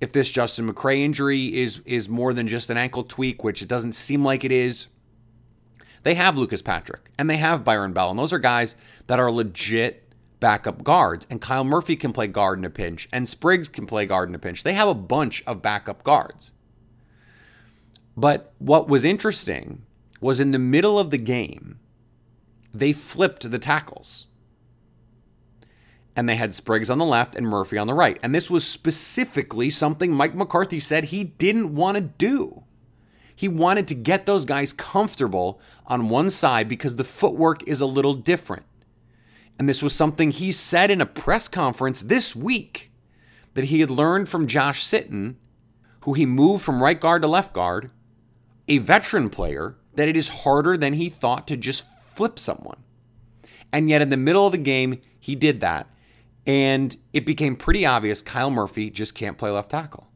If 0.00 0.12
this 0.12 0.30
Justin 0.30 0.72
McCray 0.72 1.00
injury 1.00 1.54
is 1.54 1.80
is 1.84 2.08
more 2.08 2.32
than 2.32 2.46
just 2.46 2.70
an 2.70 2.76
ankle 2.76 3.02
tweak, 3.02 3.42
which 3.42 3.62
it 3.62 3.68
doesn't 3.68 3.92
seem 3.92 4.24
like 4.24 4.44
it 4.44 4.52
is, 4.52 4.86
they 6.04 6.14
have 6.14 6.38
Lucas 6.38 6.62
Patrick 6.62 7.10
and 7.18 7.28
they 7.28 7.36
have 7.36 7.64
Byron 7.64 7.92
Bell, 7.92 8.10
and 8.10 8.18
those 8.18 8.32
are 8.32 8.38
guys 8.38 8.76
that 9.08 9.18
are 9.18 9.30
legit 9.30 10.07
backup 10.40 10.84
guards. 10.84 11.26
And 11.30 11.40
Kyle 11.40 11.64
Murphy 11.64 11.96
can 11.96 12.12
play 12.12 12.26
guard 12.26 12.58
in 12.58 12.64
a 12.64 12.70
pinch, 12.70 13.08
and 13.12 13.28
Spriggs 13.28 13.68
can 13.68 13.86
play 13.86 14.06
guard 14.06 14.28
in 14.28 14.34
a 14.34 14.38
pinch. 14.38 14.62
They 14.62 14.74
have 14.74 14.88
a 14.88 14.94
bunch 14.94 15.42
of 15.46 15.62
backup 15.62 16.02
guards. 16.04 16.52
But 18.16 18.52
what 18.58 18.88
was 18.88 19.04
interesting 19.04 19.82
was 20.20 20.40
in 20.40 20.50
the 20.50 20.58
middle 20.58 20.98
of 20.98 21.10
the 21.10 21.18
game, 21.18 21.78
they 22.74 22.92
flipped 22.92 23.48
the 23.48 23.58
tackles. 23.58 24.26
And 26.16 26.28
they 26.28 26.34
had 26.34 26.52
Spriggs 26.52 26.90
on 26.90 26.98
the 26.98 27.04
left 27.04 27.36
and 27.36 27.46
Murphy 27.46 27.78
on 27.78 27.86
the 27.86 27.94
right. 27.94 28.18
And 28.24 28.34
this 28.34 28.50
was 28.50 28.66
specifically 28.66 29.70
something 29.70 30.12
Mike 30.12 30.34
McCarthy 30.34 30.80
said 30.80 31.04
he 31.04 31.22
didn't 31.22 31.76
want 31.76 31.94
to 31.94 32.00
do. 32.00 32.64
He 33.36 33.46
wanted 33.46 33.86
to 33.86 33.94
get 33.94 34.26
those 34.26 34.44
guys 34.44 34.72
comfortable 34.72 35.60
on 35.86 36.08
one 36.08 36.28
side 36.30 36.68
because 36.68 36.96
the 36.96 37.04
footwork 37.04 37.62
is 37.68 37.80
a 37.80 37.86
little 37.86 38.14
different. 38.14 38.64
And 39.58 39.68
this 39.68 39.82
was 39.82 39.92
something 39.92 40.30
he 40.30 40.52
said 40.52 40.90
in 40.90 41.00
a 41.00 41.06
press 41.06 41.48
conference 41.48 42.00
this 42.00 42.36
week 42.36 42.92
that 43.54 43.66
he 43.66 43.80
had 43.80 43.90
learned 43.90 44.28
from 44.28 44.46
Josh 44.46 44.84
Sitton, 44.84 45.34
who 46.00 46.14
he 46.14 46.26
moved 46.26 46.62
from 46.62 46.82
right 46.82 47.00
guard 47.00 47.22
to 47.22 47.28
left 47.28 47.52
guard, 47.52 47.90
a 48.68 48.78
veteran 48.78 49.30
player, 49.30 49.76
that 49.94 50.08
it 50.08 50.16
is 50.16 50.28
harder 50.28 50.76
than 50.76 50.94
he 50.94 51.08
thought 51.08 51.48
to 51.48 51.56
just 51.56 51.84
flip 52.14 52.38
someone. 52.38 52.78
And 53.72 53.90
yet, 53.90 54.00
in 54.00 54.10
the 54.10 54.16
middle 54.16 54.46
of 54.46 54.52
the 54.52 54.58
game, 54.58 55.00
he 55.18 55.34
did 55.34 55.60
that. 55.60 55.88
And 56.46 56.96
it 57.12 57.26
became 57.26 57.56
pretty 57.56 57.84
obvious 57.84 58.22
Kyle 58.22 58.50
Murphy 58.50 58.90
just 58.90 59.14
can't 59.14 59.36
play 59.36 59.50
left 59.50 59.70
tackle. 59.70 60.08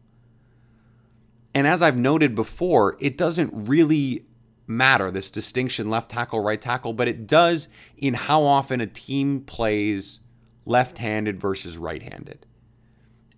And 1.54 1.66
as 1.66 1.82
I've 1.82 1.98
noted 1.98 2.34
before, 2.34 2.96
it 3.00 3.18
doesn't 3.18 3.50
really 3.68 4.24
matter, 4.66 5.10
this 5.10 5.30
distinction 5.30 5.90
left 5.90 6.10
tackle, 6.10 6.40
right 6.40 6.60
tackle, 6.60 6.92
but 6.92 7.08
it 7.08 7.26
does 7.26 7.68
in 7.96 8.14
how 8.14 8.44
often 8.44 8.80
a 8.80 8.86
team 8.86 9.40
plays 9.40 10.20
left 10.64 10.98
handed 10.98 11.40
versus 11.40 11.76
right 11.76 12.02
handed 12.02 12.46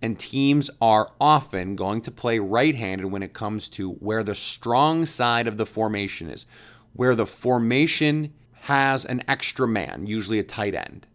and 0.05 0.19
teams 0.19 0.69
are 0.79 1.11
often 1.19 1.75
going 1.75 1.99
to 1.99 2.11
play 2.11 2.37
right 2.37 2.75
handed 2.75 3.07
when 3.07 3.23
it 3.23 3.33
comes 3.33 3.67
to 3.69 3.93
where 3.93 4.23
the 4.23 4.35
strong 4.35 5.03
side 5.03 5.47
of 5.47 5.57
the 5.57 5.65
formation 5.65 6.29
is, 6.29 6.45
where 6.93 7.15
the 7.15 7.25
formation 7.25 8.31
has 8.51 9.03
an 9.03 9.23
extra 9.27 9.67
man, 9.67 10.05
usually 10.05 10.37
a 10.37 10.43
tight 10.43 10.75
end. 10.75 11.07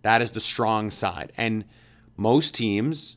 That 0.00 0.22
is 0.22 0.30
the 0.30 0.40
strong 0.40 0.90
side. 0.90 1.30
And 1.36 1.66
most 2.16 2.54
teams 2.54 3.16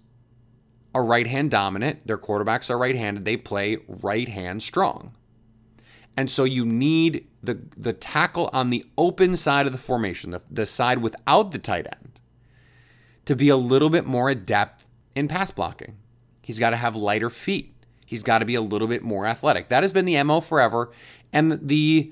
are 0.93 1.05
right 1.05 1.27
hand 1.27 1.51
dominant. 1.51 2.05
Their 2.05 2.17
quarterbacks 2.17 2.69
are 2.69 2.77
right 2.77 2.95
handed. 2.95 3.23
They 3.23 3.37
play 3.37 3.77
right 3.87 4.27
hand 4.27 4.61
strong. 4.61 5.15
And 6.19 6.29
so 6.29 6.43
you 6.43 6.65
need 6.65 7.29
the, 7.41 7.61
the 7.77 7.93
tackle 7.93 8.49
on 8.51 8.71
the 8.71 8.85
open 8.97 9.37
side 9.37 9.65
of 9.65 9.71
the 9.71 9.77
formation, 9.77 10.31
the, 10.31 10.41
the 10.51 10.65
side 10.65 10.97
without 10.97 11.53
the 11.53 11.57
tight 11.57 11.87
end, 11.89 12.19
to 13.23 13.37
be 13.37 13.47
a 13.47 13.55
little 13.55 13.89
bit 13.89 14.05
more 14.05 14.29
adept 14.29 14.85
in 15.15 15.29
pass 15.29 15.49
blocking. 15.49 15.95
He's 16.41 16.59
got 16.59 16.71
to 16.71 16.75
have 16.75 16.93
lighter 16.97 17.29
feet. 17.29 17.73
He's 18.05 18.21
got 18.21 18.39
to 18.39 18.45
be 18.45 18.55
a 18.55 18.61
little 18.61 18.89
bit 18.89 19.01
more 19.01 19.25
athletic. 19.25 19.69
That 19.69 19.81
has 19.81 19.93
been 19.93 20.03
the 20.03 20.21
MO 20.23 20.41
forever. 20.41 20.91
And 21.31 21.53
the 21.65 22.11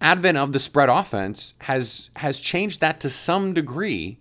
advent 0.00 0.38
of 0.38 0.52
the 0.52 0.60
spread 0.60 0.88
offense 0.88 1.54
has 1.62 2.10
has 2.14 2.38
changed 2.38 2.80
that 2.80 3.00
to 3.00 3.10
some 3.10 3.52
degree. 3.52 4.20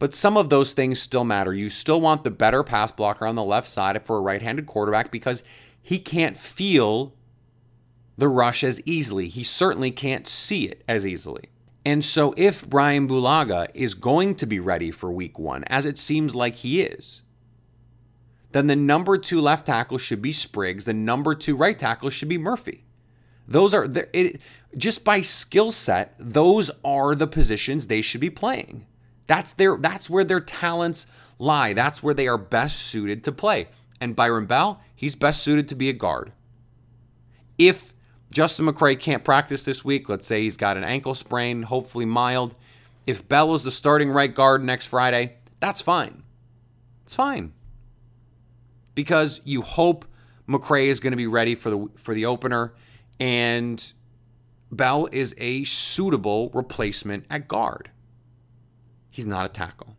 But 0.00 0.12
some 0.12 0.36
of 0.36 0.50
those 0.50 0.72
things 0.72 1.00
still 1.00 1.22
matter. 1.22 1.54
You 1.54 1.68
still 1.68 2.00
want 2.00 2.24
the 2.24 2.32
better 2.32 2.64
pass 2.64 2.90
blocker 2.90 3.28
on 3.28 3.36
the 3.36 3.44
left 3.44 3.68
side 3.68 4.04
for 4.04 4.16
a 4.16 4.20
right-handed 4.20 4.66
quarterback 4.66 5.12
because 5.12 5.44
he 5.80 6.00
can't 6.00 6.36
feel 6.36 7.14
the 8.18 8.28
rush 8.28 8.62
as 8.62 8.82
easily. 8.84 9.28
He 9.28 9.44
certainly 9.44 9.90
can't 9.90 10.26
see 10.26 10.64
it 10.64 10.84
as 10.86 11.06
easily. 11.06 11.44
And 11.86 12.04
so, 12.04 12.34
if 12.36 12.68
Brian 12.68 13.08
Bulaga 13.08 13.68
is 13.72 13.94
going 13.94 14.34
to 14.34 14.46
be 14.46 14.60
ready 14.60 14.90
for 14.90 15.10
week 15.10 15.38
one, 15.38 15.64
as 15.64 15.86
it 15.86 15.98
seems 15.98 16.34
like 16.34 16.56
he 16.56 16.82
is, 16.82 17.22
then 18.52 18.66
the 18.66 18.76
number 18.76 19.16
two 19.16 19.40
left 19.40 19.66
tackle 19.66 19.96
should 19.96 20.20
be 20.20 20.32
Spriggs. 20.32 20.84
The 20.84 20.92
number 20.92 21.34
two 21.34 21.56
right 21.56 21.78
tackle 21.78 22.10
should 22.10 22.28
be 22.28 22.36
Murphy. 22.36 22.84
Those 23.46 23.72
are 23.72 23.88
it, 24.12 24.40
just 24.76 25.04
by 25.04 25.22
skill 25.22 25.70
set. 25.70 26.14
Those 26.18 26.70
are 26.84 27.14
the 27.14 27.26
positions 27.26 27.86
they 27.86 28.02
should 28.02 28.20
be 28.20 28.30
playing. 28.30 28.86
That's 29.26 29.52
their. 29.52 29.76
That's 29.76 30.10
where 30.10 30.24
their 30.24 30.40
talents 30.40 31.06
lie. 31.38 31.72
That's 31.72 32.02
where 32.02 32.14
they 32.14 32.26
are 32.26 32.36
best 32.36 32.80
suited 32.80 33.24
to 33.24 33.32
play. 33.32 33.68
And 34.00 34.16
Byron 34.16 34.46
Bell, 34.46 34.82
he's 34.94 35.14
best 35.14 35.42
suited 35.42 35.68
to 35.68 35.74
be 35.74 35.88
a 35.88 35.94
guard. 35.94 36.32
If 37.56 37.92
Justin 38.32 38.66
McCray 38.66 38.98
can't 38.98 39.24
practice 39.24 39.62
this 39.62 39.84
week. 39.84 40.08
Let's 40.08 40.26
say 40.26 40.42
he's 40.42 40.56
got 40.56 40.76
an 40.76 40.84
ankle 40.84 41.14
sprain, 41.14 41.62
hopefully 41.62 42.04
mild. 42.04 42.54
If 43.06 43.26
Bell 43.26 43.54
is 43.54 43.62
the 43.62 43.70
starting 43.70 44.10
right 44.10 44.34
guard 44.34 44.62
next 44.62 44.86
Friday, 44.86 45.36
that's 45.60 45.80
fine. 45.80 46.22
It's 47.04 47.14
fine. 47.14 47.52
Because 48.94 49.40
you 49.44 49.62
hope 49.62 50.04
McCray 50.46 50.86
is 50.86 51.00
going 51.00 51.12
to 51.12 51.16
be 51.16 51.26
ready 51.26 51.54
for 51.54 51.70
the 51.70 51.88
for 51.96 52.14
the 52.14 52.26
opener 52.26 52.74
and 53.18 53.92
Bell 54.70 55.08
is 55.10 55.34
a 55.38 55.64
suitable 55.64 56.50
replacement 56.52 57.24
at 57.30 57.48
guard. 57.48 57.90
He's 59.10 59.26
not 59.26 59.46
a 59.46 59.48
tackle. 59.48 59.96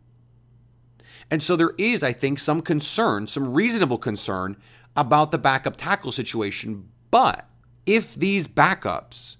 And 1.30 1.42
so 1.42 1.56
there 1.56 1.72
is, 1.78 2.02
I 2.02 2.12
think, 2.12 2.38
some 2.38 2.62
concern, 2.62 3.26
some 3.26 3.52
reasonable 3.52 3.98
concern 3.98 4.56
about 4.96 5.30
the 5.30 5.38
backup 5.38 5.76
tackle 5.76 6.12
situation, 6.12 6.88
but 7.10 7.49
if 7.90 8.14
these 8.14 8.46
backups, 8.46 9.36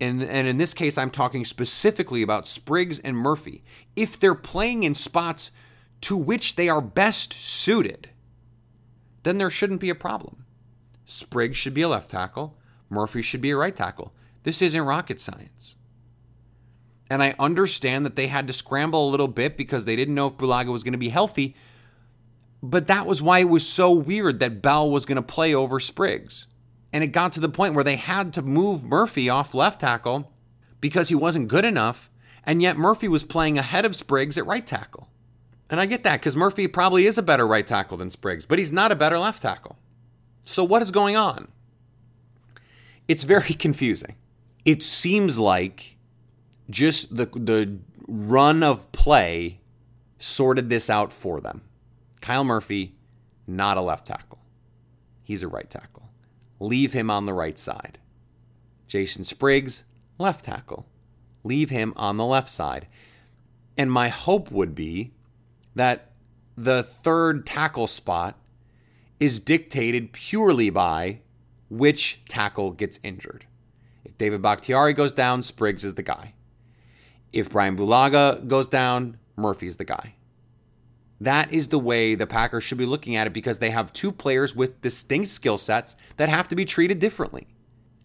and, 0.00 0.22
and 0.22 0.46
in 0.46 0.56
this 0.56 0.72
case, 0.72 0.96
I'm 0.96 1.10
talking 1.10 1.44
specifically 1.44 2.22
about 2.22 2.46
Spriggs 2.46 3.00
and 3.00 3.16
Murphy, 3.16 3.64
if 3.96 4.18
they're 4.18 4.36
playing 4.36 4.84
in 4.84 4.94
spots 4.94 5.50
to 6.02 6.16
which 6.16 6.54
they 6.54 6.68
are 6.68 6.80
best 6.80 7.32
suited, 7.32 8.10
then 9.24 9.38
there 9.38 9.50
shouldn't 9.50 9.80
be 9.80 9.90
a 9.90 9.96
problem. 9.96 10.44
Spriggs 11.04 11.56
should 11.56 11.74
be 11.74 11.82
a 11.82 11.88
left 11.88 12.08
tackle, 12.08 12.56
Murphy 12.88 13.20
should 13.20 13.40
be 13.40 13.50
a 13.50 13.56
right 13.56 13.74
tackle. 13.74 14.12
This 14.44 14.62
isn't 14.62 14.80
rocket 14.80 15.18
science. 15.18 15.76
And 17.10 17.22
I 17.22 17.34
understand 17.38 18.06
that 18.06 18.16
they 18.16 18.28
had 18.28 18.46
to 18.46 18.52
scramble 18.52 19.08
a 19.08 19.10
little 19.10 19.28
bit 19.28 19.56
because 19.56 19.86
they 19.86 19.96
didn't 19.96 20.14
know 20.14 20.28
if 20.28 20.36
Bulaga 20.36 20.72
was 20.72 20.84
going 20.84 20.92
to 20.92 20.98
be 20.98 21.08
healthy. 21.08 21.56
But 22.62 22.86
that 22.86 23.06
was 23.06 23.20
why 23.20 23.40
it 23.40 23.48
was 23.48 23.66
so 23.66 23.92
weird 23.92 24.38
that 24.40 24.62
Bell 24.62 24.90
was 24.90 25.04
going 25.04 25.16
to 25.16 25.22
play 25.22 25.54
over 25.54 25.80
Spriggs. 25.80 26.46
And 26.92 27.02
it 27.02 27.08
got 27.08 27.32
to 27.32 27.40
the 27.40 27.48
point 27.48 27.74
where 27.74 27.84
they 27.84 27.96
had 27.96 28.32
to 28.34 28.42
move 28.42 28.84
Murphy 28.84 29.28
off 29.28 29.54
left 29.54 29.80
tackle 29.80 30.30
because 30.80 31.08
he 31.08 31.14
wasn't 31.14 31.48
good 31.48 31.64
enough. 31.64 32.10
And 32.44 32.60
yet 32.60 32.76
Murphy 32.76 33.08
was 33.08 33.24
playing 33.24 33.56
ahead 33.56 33.84
of 33.84 33.96
Spriggs 33.96 34.36
at 34.36 34.46
right 34.46 34.66
tackle. 34.66 35.08
And 35.70 35.80
I 35.80 35.86
get 35.86 36.02
that 36.04 36.20
because 36.20 36.36
Murphy 36.36 36.66
probably 36.66 37.06
is 37.06 37.16
a 37.16 37.22
better 37.22 37.46
right 37.46 37.66
tackle 37.66 37.96
than 37.96 38.10
Spriggs, 38.10 38.44
but 38.44 38.58
he's 38.58 38.72
not 38.72 38.92
a 38.92 38.96
better 38.96 39.18
left 39.18 39.40
tackle. 39.40 39.78
So 40.44 40.64
what 40.64 40.82
is 40.82 40.90
going 40.90 41.16
on? 41.16 41.48
It's 43.08 43.22
very 43.22 43.54
confusing. 43.54 44.16
It 44.64 44.82
seems 44.82 45.38
like 45.38 45.96
just 46.68 47.16
the 47.16 47.26
the 47.26 47.78
run 48.06 48.62
of 48.62 48.90
play 48.92 49.60
sorted 50.18 50.68
this 50.68 50.90
out 50.90 51.12
for 51.12 51.40
them. 51.40 51.62
Kyle 52.20 52.44
Murphy, 52.44 52.94
not 53.46 53.76
a 53.76 53.80
left 53.80 54.06
tackle. 54.06 54.38
He's 55.22 55.42
a 55.42 55.48
right 55.48 55.68
tackle 55.68 56.11
leave 56.62 56.92
him 56.92 57.10
on 57.10 57.24
the 57.24 57.34
right 57.34 57.58
side. 57.58 57.98
Jason 58.86 59.24
Spriggs, 59.24 59.84
left 60.18 60.44
tackle, 60.44 60.86
leave 61.44 61.70
him 61.70 61.92
on 61.96 62.16
the 62.16 62.24
left 62.24 62.48
side. 62.48 62.86
And 63.76 63.90
my 63.90 64.08
hope 64.08 64.50
would 64.50 64.74
be 64.74 65.12
that 65.74 66.12
the 66.56 66.82
third 66.82 67.46
tackle 67.46 67.86
spot 67.86 68.38
is 69.18 69.40
dictated 69.40 70.12
purely 70.12 70.70
by 70.70 71.20
which 71.68 72.22
tackle 72.28 72.70
gets 72.70 73.00
injured. 73.02 73.46
If 74.04 74.18
David 74.18 74.42
Bakhtiari 74.42 74.92
goes 74.92 75.12
down, 75.12 75.42
Spriggs 75.42 75.84
is 75.84 75.94
the 75.94 76.02
guy. 76.02 76.34
If 77.32 77.48
Brian 77.48 77.76
Bulaga 77.76 78.46
goes 78.46 78.68
down, 78.68 79.18
Murphy's 79.36 79.78
the 79.78 79.84
guy. 79.84 80.14
That 81.22 81.52
is 81.52 81.68
the 81.68 81.78
way 81.78 82.16
the 82.16 82.26
Packers 82.26 82.64
should 82.64 82.78
be 82.78 82.84
looking 82.84 83.14
at 83.14 83.28
it 83.28 83.32
because 83.32 83.60
they 83.60 83.70
have 83.70 83.92
two 83.92 84.10
players 84.10 84.56
with 84.56 84.80
distinct 84.82 85.28
skill 85.28 85.56
sets 85.56 85.94
that 86.16 86.28
have 86.28 86.48
to 86.48 86.56
be 86.56 86.64
treated 86.64 86.98
differently. 86.98 87.46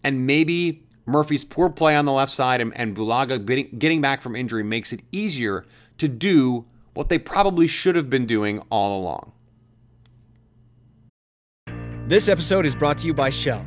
And 0.04 0.24
maybe 0.24 0.84
Murphy's 1.04 1.42
poor 1.42 1.68
play 1.68 1.96
on 1.96 2.04
the 2.04 2.12
left 2.12 2.30
side 2.30 2.60
and, 2.60 2.72
and 2.78 2.96
Bulaga 2.96 3.44
getting 3.76 4.00
back 4.00 4.22
from 4.22 4.36
injury 4.36 4.62
makes 4.62 4.92
it 4.92 5.00
easier 5.10 5.66
to 5.98 6.06
do 6.06 6.66
what 6.94 7.08
they 7.08 7.18
probably 7.18 7.66
should 7.66 7.96
have 7.96 8.08
been 8.08 8.24
doing 8.24 8.62
all 8.70 9.00
along. 9.00 9.32
This 12.06 12.28
episode 12.28 12.66
is 12.66 12.76
brought 12.76 12.98
to 12.98 13.08
you 13.08 13.14
by 13.14 13.30
Shell. 13.30 13.66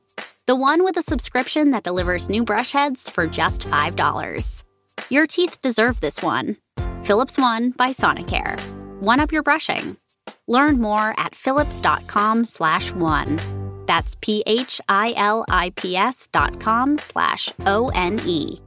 the 0.51 0.55
one 0.57 0.83
with 0.83 0.97
a 0.97 1.01
subscription 1.01 1.71
that 1.71 1.81
delivers 1.81 2.27
new 2.27 2.43
brush 2.43 2.73
heads 2.73 3.07
for 3.07 3.25
just 3.25 3.61
$5. 3.61 4.63
Your 5.09 5.25
teeth 5.25 5.61
deserve 5.61 6.01
this 6.01 6.21
one. 6.21 6.57
Philips 7.05 7.37
One 7.37 7.69
by 7.71 7.91
Sonicare. 7.91 8.59
One 8.99 9.21
up 9.21 9.31
your 9.31 9.43
brushing. 9.43 9.95
Learn 10.47 10.81
more 10.81 11.15
at 11.17 11.35
philips.com 11.35 12.43
slash 12.43 12.91
one. 12.91 13.39
That's 13.85 14.15
P-H-I-L-I-P-S 14.15 14.57
dot 16.33 16.59
com 16.59 16.97
slash 16.97 17.49
O-N-E. 17.65 18.59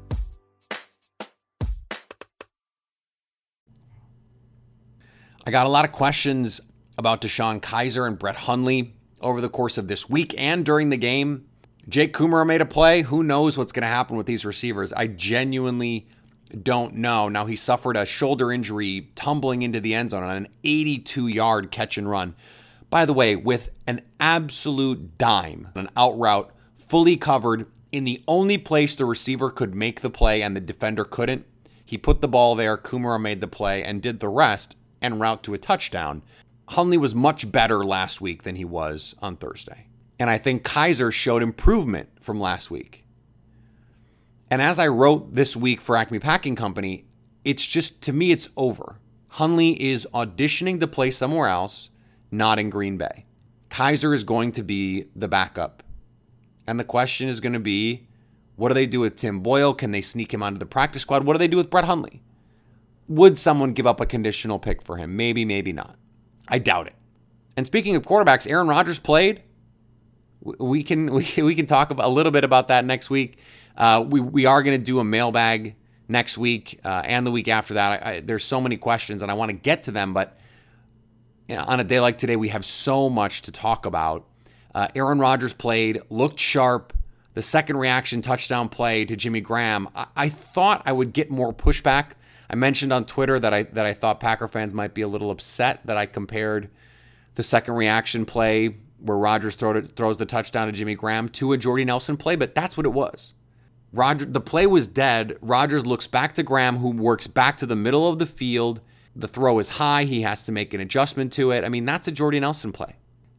I 5.46 5.50
got 5.50 5.66
a 5.66 5.68
lot 5.68 5.84
of 5.84 5.92
questions 5.92 6.62
about 6.96 7.20
DeShone 7.20 7.60
Kizer 7.60 8.08
and 8.08 8.18
Brett 8.18 8.36
Hundley 8.36 8.94
over 9.20 9.42
the 9.42 9.50
course 9.50 9.76
of 9.76 9.88
this 9.88 10.08
week 10.08 10.34
and 10.38 10.64
during 10.64 10.88
the 10.88 10.96
game. 10.96 11.44
Jake 11.88 12.14
Kumerow 12.14 12.46
made 12.46 12.62
a 12.62 12.66
play. 12.66 13.02
Who 13.02 13.22
knows 13.22 13.58
what's 13.58 13.72
going 13.72 13.82
to 13.82 13.88
happen 13.88 14.16
with 14.16 14.26
these 14.26 14.44
receivers? 14.44 14.92
I 14.94 15.06
genuinely 15.06 16.08
don't 16.62 16.94
know. 16.94 17.28
Now, 17.28 17.46
he 17.46 17.56
suffered 17.56 17.96
a 17.96 18.06
shoulder 18.06 18.50
injury 18.50 19.10
tumbling 19.14 19.62
into 19.62 19.80
the 19.80 19.94
end 19.94 20.10
zone 20.10 20.22
on 20.22 20.36
an 20.36 20.48
82 20.62 21.26
yard 21.28 21.70
catch 21.70 21.98
and 21.98 22.08
run. 22.08 22.34
By 22.88 23.04
the 23.04 23.12
way, 23.12 23.36
with 23.36 23.70
an 23.86 24.02
absolute 24.18 25.18
dime, 25.18 25.68
an 25.74 25.90
out 25.96 26.18
route, 26.18 26.50
fully 26.78 27.16
covered 27.16 27.66
in 27.92 28.04
the 28.04 28.22
only 28.26 28.56
place 28.56 28.96
the 28.96 29.04
receiver 29.04 29.50
could 29.50 29.74
make 29.74 30.00
the 30.00 30.10
play 30.10 30.42
and 30.42 30.56
the 30.56 30.60
defender 30.60 31.04
couldn't. 31.04 31.44
He 31.84 31.98
put 31.98 32.20
the 32.22 32.28
ball 32.28 32.54
there. 32.54 32.78
Kumerow 32.78 33.20
made 33.20 33.40
the 33.40 33.46
play 33.46 33.84
and 33.84 34.00
did 34.00 34.20
the 34.20 34.28
rest 34.28 34.76
and 35.02 35.20
route 35.20 35.42
to 35.42 35.54
a 35.54 35.58
touchdown. 35.58 36.22
Hundley 36.68 36.96
was 36.96 37.14
much 37.14 37.52
better 37.52 37.84
last 37.84 38.22
week 38.22 38.42
than 38.42 38.56
he 38.56 38.64
was 38.64 39.14
on 39.20 39.36
Thursday. 39.36 39.86
And 40.18 40.30
I 40.30 40.38
think 40.38 40.62
Kizer 40.62 41.12
showed 41.12 41.42
improvement 41.42 42.08
from 42.20 42.40
last 42.40 42.70
week. 42.70 43.04
And 44.50 44.62
as 44.62 44.78
I 44.78 44.86
wrote 44.86 45.34
this 45.34 45.56
week 45.56 45.80
for 45.80 45.96
Acme 45.96 46.18
Packing 46.18 46.54
Company, 46.54 47.06
it's 47.44 47.64
just, 47.64 48.02
to 48.02 48.12
me, 48.12 48.30
it's 48.30 48.48
over. 48.56 49.00
Hundley 49.28 49.82
is 49.82 50.06
auditioning 50.14 50.78
to 50.80 50.86
play 50.86 51.10
somewhere 51.10 51.48
else, 51.48 51.90
not 52.30 52.58
in 52.58 52.70
Green 52.70 52.96
Bay. 52.96 53.26
Kizer 53.70 54.14
is 54.14 54.22
going 54.22 54.52
to 54.52 54.62
be 54.62 55.06
the 55.16 55.26
backup. 55.26 55.82
And 56.66 56.78
the 56.78 56.84
question 56.84 57.28
is 57.28 57.40
going 57.40 57.54
to 57.54 57.60
be 57.60 58.06
what 58.56 58.68
do 58.68 58.74
they 58.74 58.86
do 58.86 59.00
with 59.00 59.16
Tim 59.16 59.40
Boyle? 59.40 59.74
Can 59.74 59.90
they 59.90 60.00
sneak 60.00 60.32
him 60.32 60.42
onto 60.42 60.58
the 60.58 60.66
practice 60.66 61.02
squad? 61.02 61.24
What 61.24 61.34
do 61.34 61.38
they 61.38 61.48
do 61.48 61.56
with 61.56 61.70
Brett 61.70 61.84
Hundley? 61.84 62.22
Would 63.08 63.36
someone 63.36 63.72
give 63.72 63.86
up 63.86 64.00
a 64.00 64.06
conditional 64.06 64.58
pick 64.58 64.80
for 64.80 64.96
him? 64.96 65.16
Maybe, 65.16 65.44
maybe 65.44 65.72
not. 65.72 65.96
I 66.46 66.58
doubt 66.58 66.86
it. 66.86 66.94
And 67.56 67.66
speaking 67.66 67.96
of 67.96 68.04
quarterbacks, 68.04 68.48
Aaron 68.48 68.68
Rodgers 68.68 68.98
played 68.98 69.42
we 70.58 70.82
can 70.82 71.12
we, 71.12 71.26
we 71.38 71.54
can 71.54 71.66
talk 71.66 71.90
a 71.90 72.08
little 72.08 72.32
bit 72.32 72.44
about 72.44 72.68
that 72.68 72.84
next 72.84 73.10
week. 73.10 73.38
Uh, 73.76 74.04
we 74.06 74.20
we 74.20 74.46
are 74.46 74.62
going 74.62 74.78
to 74.78 74.84
do 74.84 75.00
a 75.00 75.04
mailbag 75.04 75.74
next 76.08 76.36
week 76.36 76.80
uh, 76.84 77.02
and 77.04 77.26
the 77.26 77.30
week 77.30 77.48
after 77.48 77.74
that. 77.74 78.04
I, 78.04 78.10
I, 78.10 78.20
there's 78.20 78.44
so 78.44 78.60
many 78.60 78.76
questions 78.76 79.22
and 79.22 79.30
I 79.30 79.34
want 79.34 79.48
to 79.50 79.54
get 79.54 79.84
to 79.84 79.90
them, 79.90 80.12
but 80.12 80.38
you 81.48 81.56
know, 81.56 81.64
on 81.66 81.80
a 81.80 81.84
day 81.84 82.00
like 82.00 82.18
today, 82.18 82.36
we 82.36 82.48
have 82.48 82.64
so 82.64 83.10
much 83.10 83.42
to 83.42 83.52
talk 83.52 83.86
about. 83.86 84.26
Uh, 84.74 84.88
Aaron 84.94 85.18
Rodgers 85.18 85.52
played, 85.52 86.00
looked 86.10 86.38
sharp. 86.38 86.92
The 87.34 87.42
second 87.42 87.76
reaction 87.76 88.22
touchdown 88.22 88.68
play 88.68 89.04
to 89.04 89.16
Jimmy 89.16 89.40
Graham. 89.40 89.88
I, 89.94 90.06
I 90.16 90.28
thought 90.28 90.82
I 90.86 90.92
would 90.92 91.12
get 91.12 91.30
more 91.30 91.52
pushback. 91.52 92.12
I 92.48 92.54
mentioned 92.54 92.92
on 92.92 93.04
Twitter 93.04 93.38
that 93.40 93.52
I 93.52 93.64
that 93.64 93.86
I 93.86 93.92
thought 93.92 94.20
Packer 94.20 94.46
fans 94.46 94.72
might 94.72 94.94
be 94.94 95.02
a 95.02 95.08
little 95.08 95.30
upset 95.30 95.84
that 95.86 95.96
I 95.96 96.06
compared 96.06 96.70
the 97.34 97.42
second 97.42 97.74
reaction 97.74 98.24
play 98.24 98.76
where 99.04 99.18
Rodgers 99.18 99.54
throws 99.54 100.16
the 100.16 100.26
touchdown 100.26 100.66
to 100.66 100.72
Jimmy 100.72 100.94
Graham 100.94 101.28
to 101.28 101.52
a 101.52 101.58
Jordy 101.58 101.84
Nelson 101.84 102.16
play, 102.16 102.36
but 102.36 102.54
that's 102.54 102.76
what 102.76 102.86
it 102.86 102.92
was. 102.92 103.34
Roger, 103.92 104.24
the 104.24 104.40
play 104.40 104.66
was 104.66 104.86
dead. 104.86 105.36
Rodgers 105.42 105.84
looks 105.84 106.06
back 106.06 106.34
to 106.34 106.42
Graham, 106.42 106.78
who 106.78 106.90
works 106.90 107.26
back 107.26 107.58
to 107.58 107.66
the 107.66 107.76
middle 107.76 108.08
of 108.08 108.18
the 108.18 108.26
field. 108.26 108.80
The 109.14 109.28
throw 109.28 109.58
is 109.58 109.68
high. 109.68 110.04
He 110.04 110.22
has 110.22 110.44
to 110.46 110.52
make 110.52 110.72
an 110.72 110.80
adjustment 110.80 111.32
to 111.34 111.50
it. 111.50 111.64
I 111.64 111.68
mean, 111.68 111.84
that's 111.84 112.08
a 112.08 112.12
Jordy 112.12 112.40
Nelson 112.40 112.72
play. 112.72 112.96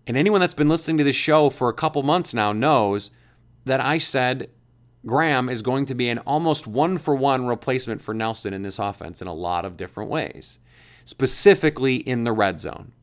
And 0.08 0.16
anyone 0.16 0.40
that's 0.40 0.54
been 0.54 0.70
listening 0.70 1.00
to 1.00 1.04
this 1.04 1.16
show 1.16 1.50
for 1.50 1.68
a 1.68 1.74
couple 1.74 2.04
months 2.04 2.34
now 2.34 2.54
knows 2.54 3.10
that 3.66 3.82
I 3.82 3.98
said 3.98 4.52
Graham 5.06 5.50
is 5.50 5.64
going 5.64 5.88
to 5.88 5.96
be 5.96 6.10
an 6.10 6.20
almost 6.20 6.68
one 6.68 7.00
for 7.00 7.16
one 7.16 7.48
replacement 7.48 8.04
for 8.04 8.14
Nelson 8.14 8.54
in 8.54 8.62
this 8.62 8.78
offense 8.78 9.22
in 9.22 9.28
a 9.28 9.34
lot 9.34 9.66
of 9.66 9.78
different 9.78 10.12
ways, 10.12 10.60
specifically 11.06 11.96
in 11.96 12.24
the 12.24 12.32
red 12.32 12.62
zone. 12.62 12.94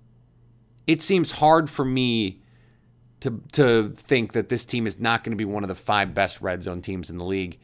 It 0.87 1.03
seems 1.03 1.33
hard 1.33 1.69
for 1.69 1.85
me 1.85 2.42
to 3.23 3.41
to 3.53 3.91
think 3.91 4.33
that 4.33 4.49
this 4.49 4.67
team 4.67 4.87
is 4.87 5.01
not 5.01 5.25
going 5.25 5.33
to 5.33 5.37
be 5.37 5.45
one 5.45 5.65
of 5.65 5.69
the 5.69 5.75
five 5.75 6.13
best 6.13 6.41
red 6.41 6.63
zone 6.63 6.83
teams 6.83 7.09
in 7.09 7.19
the 7.19 7.25
league. 7.25 7.59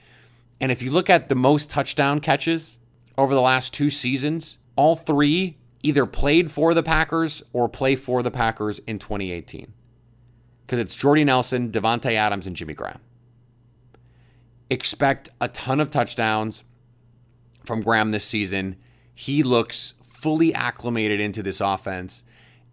And 0.60 0.72
if 0.72 0.82
you 0.82 0.90
look 0.90 1.10
at 1.10 1.28
the 1.28 1.34
most 1.34 1.70
touchdown 1.70 2.20
catches 2.20 2.78
over 3.16 3.34
the 3.34 3.40
last 3.40 3.74
two 3.74 3.90
seasons, 3.90 4.58
all 4.76 4.96
three 4.96 5.58
either 5.82 6.06
played 6.06 6.50
for 6.50 6.74
the 6.74 6.82
Packers 6.82 7.42
or 7.52 7.68
play 7.68 7.96
for 7.96 8.22
the 8.22 8.30
Packers 8.30 8.78
in 8.80 8.98
2018. 8.98 9.72
Because 10.66 10.78
it's 10.78 10.96
Jordy 10.96 11.24
Nelson, 11.24 11.70
Davante 11.70 12.12
Adams, 12.12 12.46
and 12.46 12.54
Jimmy 12.54 12.74
Graham. 12.74 13.00
Expect 14.70 15.30
a 15.40 15.48
ton 15.48 15.80
of 15.80 15.90
touchdowns 15.90 16.62
from 17.64 17.82
Graham 17.82 18.10
this 18.10 18.24
season. 18.24 18.76
He 19.14 19.42
looks 19.42 19.94
fully 20.02 20.52
acclimated 20.52 21.20
into 21.20 21.42
this 21.42 21.60
offense. 21.60 22.24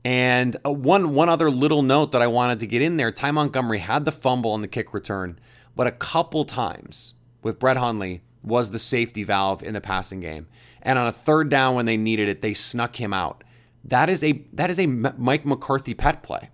And 0.05 0.55
uh, 0.63 0.71
one 0.71 1.15
one 1.15 1.29
other 1.29 1.49
little 1.49 1.81
note 1.81 2.11
that 2.11 2.21
I 2.21 2.27
wanted 2.27 2.59
to 2.59 2.67
get 2.67 2.83
in 2.83 2.95
there: 2.95 3.11
Ty 3.11 3.31
Montgomery 3.31 3.79
had 3.79 4.05
the 4.05 4.11
fumble 4.11 4.51
on 4.51 4.61
the 4.61 4.67
kick 4.67 4.93
return, 4.93 5.39
but 5.75 5.87
a 5.87 5.91
couple 5.91 6.45
times 6.45 7.15
with 7.41 7.57
Brett 7.57 7.77
Hundley 7.77 8.21
was 8.43 8.69
the 8.69 8.77
safety 8.77 9.23
valve 9.23 9.63
in 9.63 9.73
the 9.73 9.81
passing 9.81 10.19
game. 10.19 10.45
And 10.83 10.99
on 10.99 11.07
a 11.07 11.11
third 11.11 11.49
down 11.49 11.73
when 11.73 11.87
they 11.87 11.97
needed 11.97 12.29
it, 12.29 12.43
they 12.43 12.53
snuck 12.53 12.97
him 12.97 13.13
out. 13.13 13.43
That 13.83 14.07
is 14.07 14.23
a 14.23 14.43
that 14.53 14.69
is 14.69 14.79
a 14.79 14.85
Mike 14.85 15.43
McCarthy 15.43 15.95
pet 15.95 16.21
play. 16.21 16.49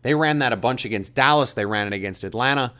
They 0.00 0.14
ran 0.14 0.38
that 0.38 0.54
a 0.54 0.56
bunch 0.56 0.86
against 0.86 1.14
Dallas. 1.14 1.52
They 1.52 1.66
ran 1.66 1.86
it 1.86 1.92
against 1.92 2.24
Atlanta. 2.24 2.72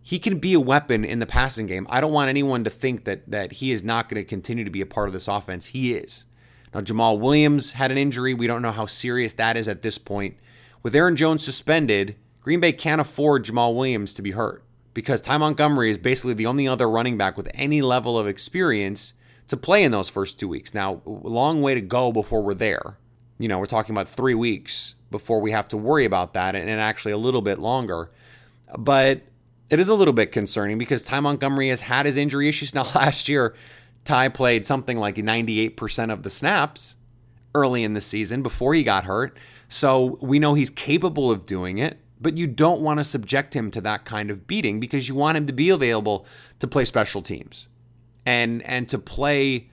He 0.00 0.18
can 0.18 0.38
be 0.38 0.54
a 0.54 0.60
weapon 0.60 1.04
in 1.04 1.18
the 1.18 1.26
passing 1.26 1.66
game. 1.66 1.86
I 1.90 2.00
don't 2.00 2.12
want 2.12 2.30
anyone 2.30 2.64
to 2.64 2.70
think 2.70 3.04
that 3.04 3.30
that 3.30 3.52
he 3.52 3.72
is 3.72 3.84
not 3.84 4.08
going 4.08 4.22
to 4.22 4.28
continue 4.28 4.64
to 4.64 4.70
be 4.70 4.80
a 4.80 4.86
part 4.86 5.08
of 5.08 5.12
this 5.12 5.28
offense. 5.28 5.66
He 5.66 5.92
is. 5.92 6.24
Now, 6.74 6.80
Jamaal 6.80 7.18
Williams 7.18 7.72
had 7.72 7.90
an 7.90 7.98
injury. 7.98 8.34
We 8.34 8.46
don't 8.46 8.62
know 8.62 8.72
how 8.72 8.86
serious 8.86 9.34
that 9.34 9.56
is 9.56 9.68
at 9.68 9.82
this 9.82 9.98
point. 9.98 10.36
With 10.82 10.94
Aaron 10.94 11.16
Jones 11.16 11.44
suspended, 11.44 12.16
Green 12.40 12.60
Bay 12.60 12.72
can't 12.72 13.00
afford 13.00 13.44
Jamaal 13.44 13.74
Williams 13.74 14.14
to 14.14 14.22
be 14.22 14.32
hurt. 14.32 14.64
because 14.94 15.20
Ty 15.20 15.38
Montgomery 15.38 15.90
is 15.90 15.98
basically 15.98 16.34
the 16.34 16.46
only 16.46 16.68
other 16.68 16.88
running 16.88 17.16
back 17.16 17.36
with 17.36 17.48
any 17.54 17.80
level 17.80 18.18
of 18.18 18.26
experience 18.26 19.14
to 19.48 19.56
play 19.56 19.82
in 19.82 19.90
those 19.90 20.08
first 20.08 20.38
two 20.38 20.48
weeks. 20.48 20.74
Now, 20.74 21.00
long 21.04 21.62
way 21.62 21.74
to 21.74 21.80
go 21.80 22.12
before 22.12 22.42
we're 22.42 22.54
there. 22.54 22.98
You 23.38 23.48
know, 23.48 23.58
we're 23.58 23.66
talking 23.66 23.94
about 23.94 24.08
three 24.08 24.34
weeks 24.34 24.94
before 25.10 25.40
we 25.40 25.50
have 25.52 25.68
to 25.68 25.76
worry 25.76 26.04
about 26.04 26.34
that, 26.34 26.54
and 26.54 26.68
actually 26.68 27.12
a 27.12 27.18
little 27.18 27.42
bit 27.42 27.58
longer. 27.58 28.10
But 28.78 29.22
it 29.70 29.80
is 29.80 29.88
a 29.88 29.94
little 29.94 30.14
bit 30.14 30.32
concerning 30.32 30.78
because 30.78 31.04
Ty 31.04 31.20
Montgomery 31.20 31.68
has 31.68 31.82
had 31.82 32.06
his 32.06 32.16
injury 32.16 32.48
issues. 32.48 32.74
Now, 32.74 32.82
last 32.94 33.28
year, 33.28 33.54
Ty 34.04 34.28
played 34.30 34.66
something 34.66 34.98
like 34.98 35.16
98% 35.16 36.12
of 36.12 36.22
the 36.22 36.30
snaps 36.30 36.96
early 37.54 37.84
in 37.84 37.94
the 37.94 38.00
season 38.00 38.42
before 38.42 38.74
he 38.74 38.82
got 38.82 39.04
hurt. 39.04 39.38
So 39.68 40.18
we 40.20 40.38
know 40.38 40.54
he's 40.54 40.70
capable 40.70 41.30
of 41.30 41.46
doing 41.46 41.78
it, 41.78 41.98
but 42.20 42.36
you 42.36 42.46
don't 42.46 42.80
want 42.80 43.00
to 43.00 43.04
subject 43.04 43.54
him 43.54 43.70
to 43.72 43.80
that 43.82 44.04
kind 44.04 44.30
of 44.30 44.46
beating 44.46 44.80
because 44.80 45.08
you 45.08 45.14
want 45.14 45.36
him 45.36 45.46
to 45.46 45.52
be 45.52 45.70
available 45.70 46.26
to 46.60 46.68
play 46.68 46.84
special 46.84 47.22
teams 47.22 47.68
and 48.24 48.62
and 48.62 48.88
to 48.88 48.98
play 48.98 49.68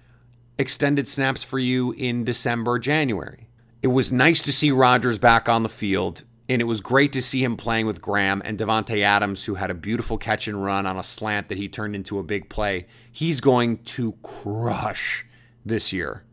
extended 0.57 1.07
snaps 1.07 1.43
for 1.43 1.59
you 1.59 1.91
in 1.93 2.23
December, 2.23 2.79
January. 2.79 3.47
It 3.81 3.87
was 3.87 4.11
nice 4.11 4.41
to 4.41 4.51
see 4.51 4.71
Rodgers 4.71 5.17
back 5.17 5.47
on 5.47 5.63
the 5.63 5.69
field, 5.69 6.23
and 6.49 6.61
it 6.63 6.65
was 6.65 6.81
great 6.81 7.13
to 7.13 7.21
see 7.21 7.43
him 7.43 7.55
playing 7.55 7.85
with 7.85 8.01
Graham 8.01 8.41
and 8.43 8.57
Davante 8.57 9.03
Adams, 9.03 9.45
who 9.45 9.55
had 9.55 9.69
a 9.69 9.75
beautiful 9.75 10.17
catch 10.17 10.47
and 10.47 10.63
run 10.63 10.87
on 10.87 10.97
a 10.97 11.03
slant 11.03 11.47
that 11.47 11.59
he 11.59 11.69
turned 11.69 11.95
into 11.95 12.17
a 12.17 12.23
big 12.23 12.49
play. 12.49 12.87
He's 13.11 13.39
going 13.39 13.77
to 13.83 14.13
crush 14.23 15.27
this 15.63 15.93
year. 15.93 16.23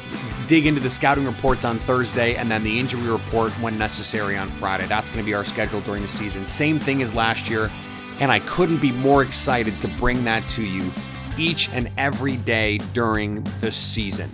dig 0.47 0.65
into 0.65 0.79
the 0.79 0.89
scouting 0.89 1.25
reports 1.25 1.65
on 1.65 1.77
Thursday, 1.79 2.35
and 2.35 2.49
then 2.49 2.63
the 2.63 2.79
injury 2.79 3.09
report 3.09 3.51
when 3.53 3.77
necessary 3.77 4.37
on 4.37 4.47
Friday. 4.47 4.85
That's 4.87 5.09
going 5.09 5.21
to 5.21 5.25
be 5.25 5.33
our 5.33 5.43
schedule 5.43 5.81
during 5.81 6.01
the 6.01 6.07
season. 6.07 6.45
Same 6.45 6.79
thing 6.79 7.01
as 7.01 7.13
last 7.13 7.49
year, 7.49 7.71
and 8.19 8.31
I 8.31 8.39
couldn't 8.39 8.77
be 8.77 8.91
more 8.91 9.23
excited 9.23 9.79
to 9.81 9.87
bring 9.87 10.23
that 10.23 10.47
to 10.49 10.63
you 10.63 10.89
each 11.37 11.69
and 11.69 11.91
every 11.97 12.37
day 12.37 12.77
during 12.93 13.43
the 13.59 13.71
season. 13.71 14.29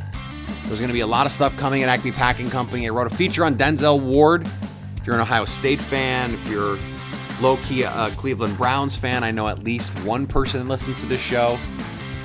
There's 0.66 0.80
going 0.80 0.90
to 0.90 0.94
be 0.94 1.02
a 1.02 1.08
lot 1.08 1.26
of 1.26 1.32
stuff 1.32 1.58
coming 1.58 1.82
at 1.82 1.90
Acme 1.90 2.12
Packing 2.12 2.50
Company. 2.50 2.86
I 2.86 2.90
wrote 2.90 3.08
a 3.08 3.16
feature 3.16 3.44
on 3.44 3.56
Denzel 3.56 4.00
Ward. 4.00 4.46
If 4.98 5.08
you're 5.08 5.16
an 5.16 5.22
Ohio 5.22 5.46
State 5.46 5.82
fan, 5.82 6.36
if 6.36 6.48
you're 6.48 6.78
low 7.42 7.58
key 7.58 7.82
a 7.82 8.14
Cleveland 8.16 8.56
Browns 8.56 8.96
fan, 8.96 9.24
I 9.24 9.32
know 9.32 9.48
at 9.48 9.64
least 9.64 9.92
one 10.06 10.28
person 10.28 10.68
listens 10.68 11.02
to 11.02 11.08
this 11.08 11.20
show 11.20 11.60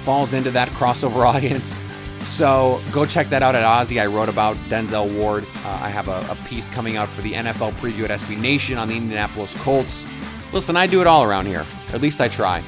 falls 0.07 0.35
into 0.35 0.53
that 0.53 0.69
crossover 0.71 1.27
audience. 1.35 1.83
So 2.21 2.81
go 2.93 3.05
check 3.05 3.29
that 3.31 3.43
out 3.43 3.57
at 3.57 3.65
Ozzy. 3.65 4.01
I 4.01 4.07
wrote 4.07 4.29
about 4.29 4.57
Denzel 4.69 5.13
Ward. 5.13 5.45
Uh, 5.65 5.81
I 5.83 5.91
have 5.91 6.07
a, 6.09 6.25
a, 6.31 6.37
piece 6.49 6.69
coming 6.69 6.97
out 6.97 7.09
for 7.09 7.23
the 7.23 7.33
NFL 7.33 7.73
preview 7.73 8.05
at 8.09 8.21
SB 8.21 8.39
Nation 8.39 8.79
on 8.79 8.89
the 8.89 8.97
Indianapolis 8.97 9.55
Colts. 9.55 10.05
Listen, 10.53 10.77
I 10.77 10.87
do 10.87 11.01
it 11.01 11.09
all 11.09 11.25
around 11.25 11.47
here. 11.47 11.67
At 11.93 12.01
least 12.01 12.21
I 12.21 12.29
try. 12.29 12.63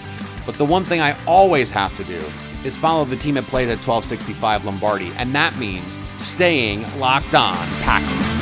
But 0.46 0.58
the 0.58 0.64
one 0.64 0.84
thing 0.84 1.00
I 1.00 1.16
always 1.26 1.70
have 1.70 1.96
to 1.96 2.04
do 2.04 2.20
is 2.64 2.76
follow 2.76 3.04
the 3.04 3.16
team 3.16 3.36
that 3.36 3.46
plays 3.46 3.68
at 3.68 3.78
1265 3.86 4.64
Lombardi, 4.64 5.12
and 5.16 5.32
that 5.34 5.56
means 5.58 5.98
staying 6.18 6.82
locked 6.98 7.34
on 7.34 7.56
Packers. 7.82 8.37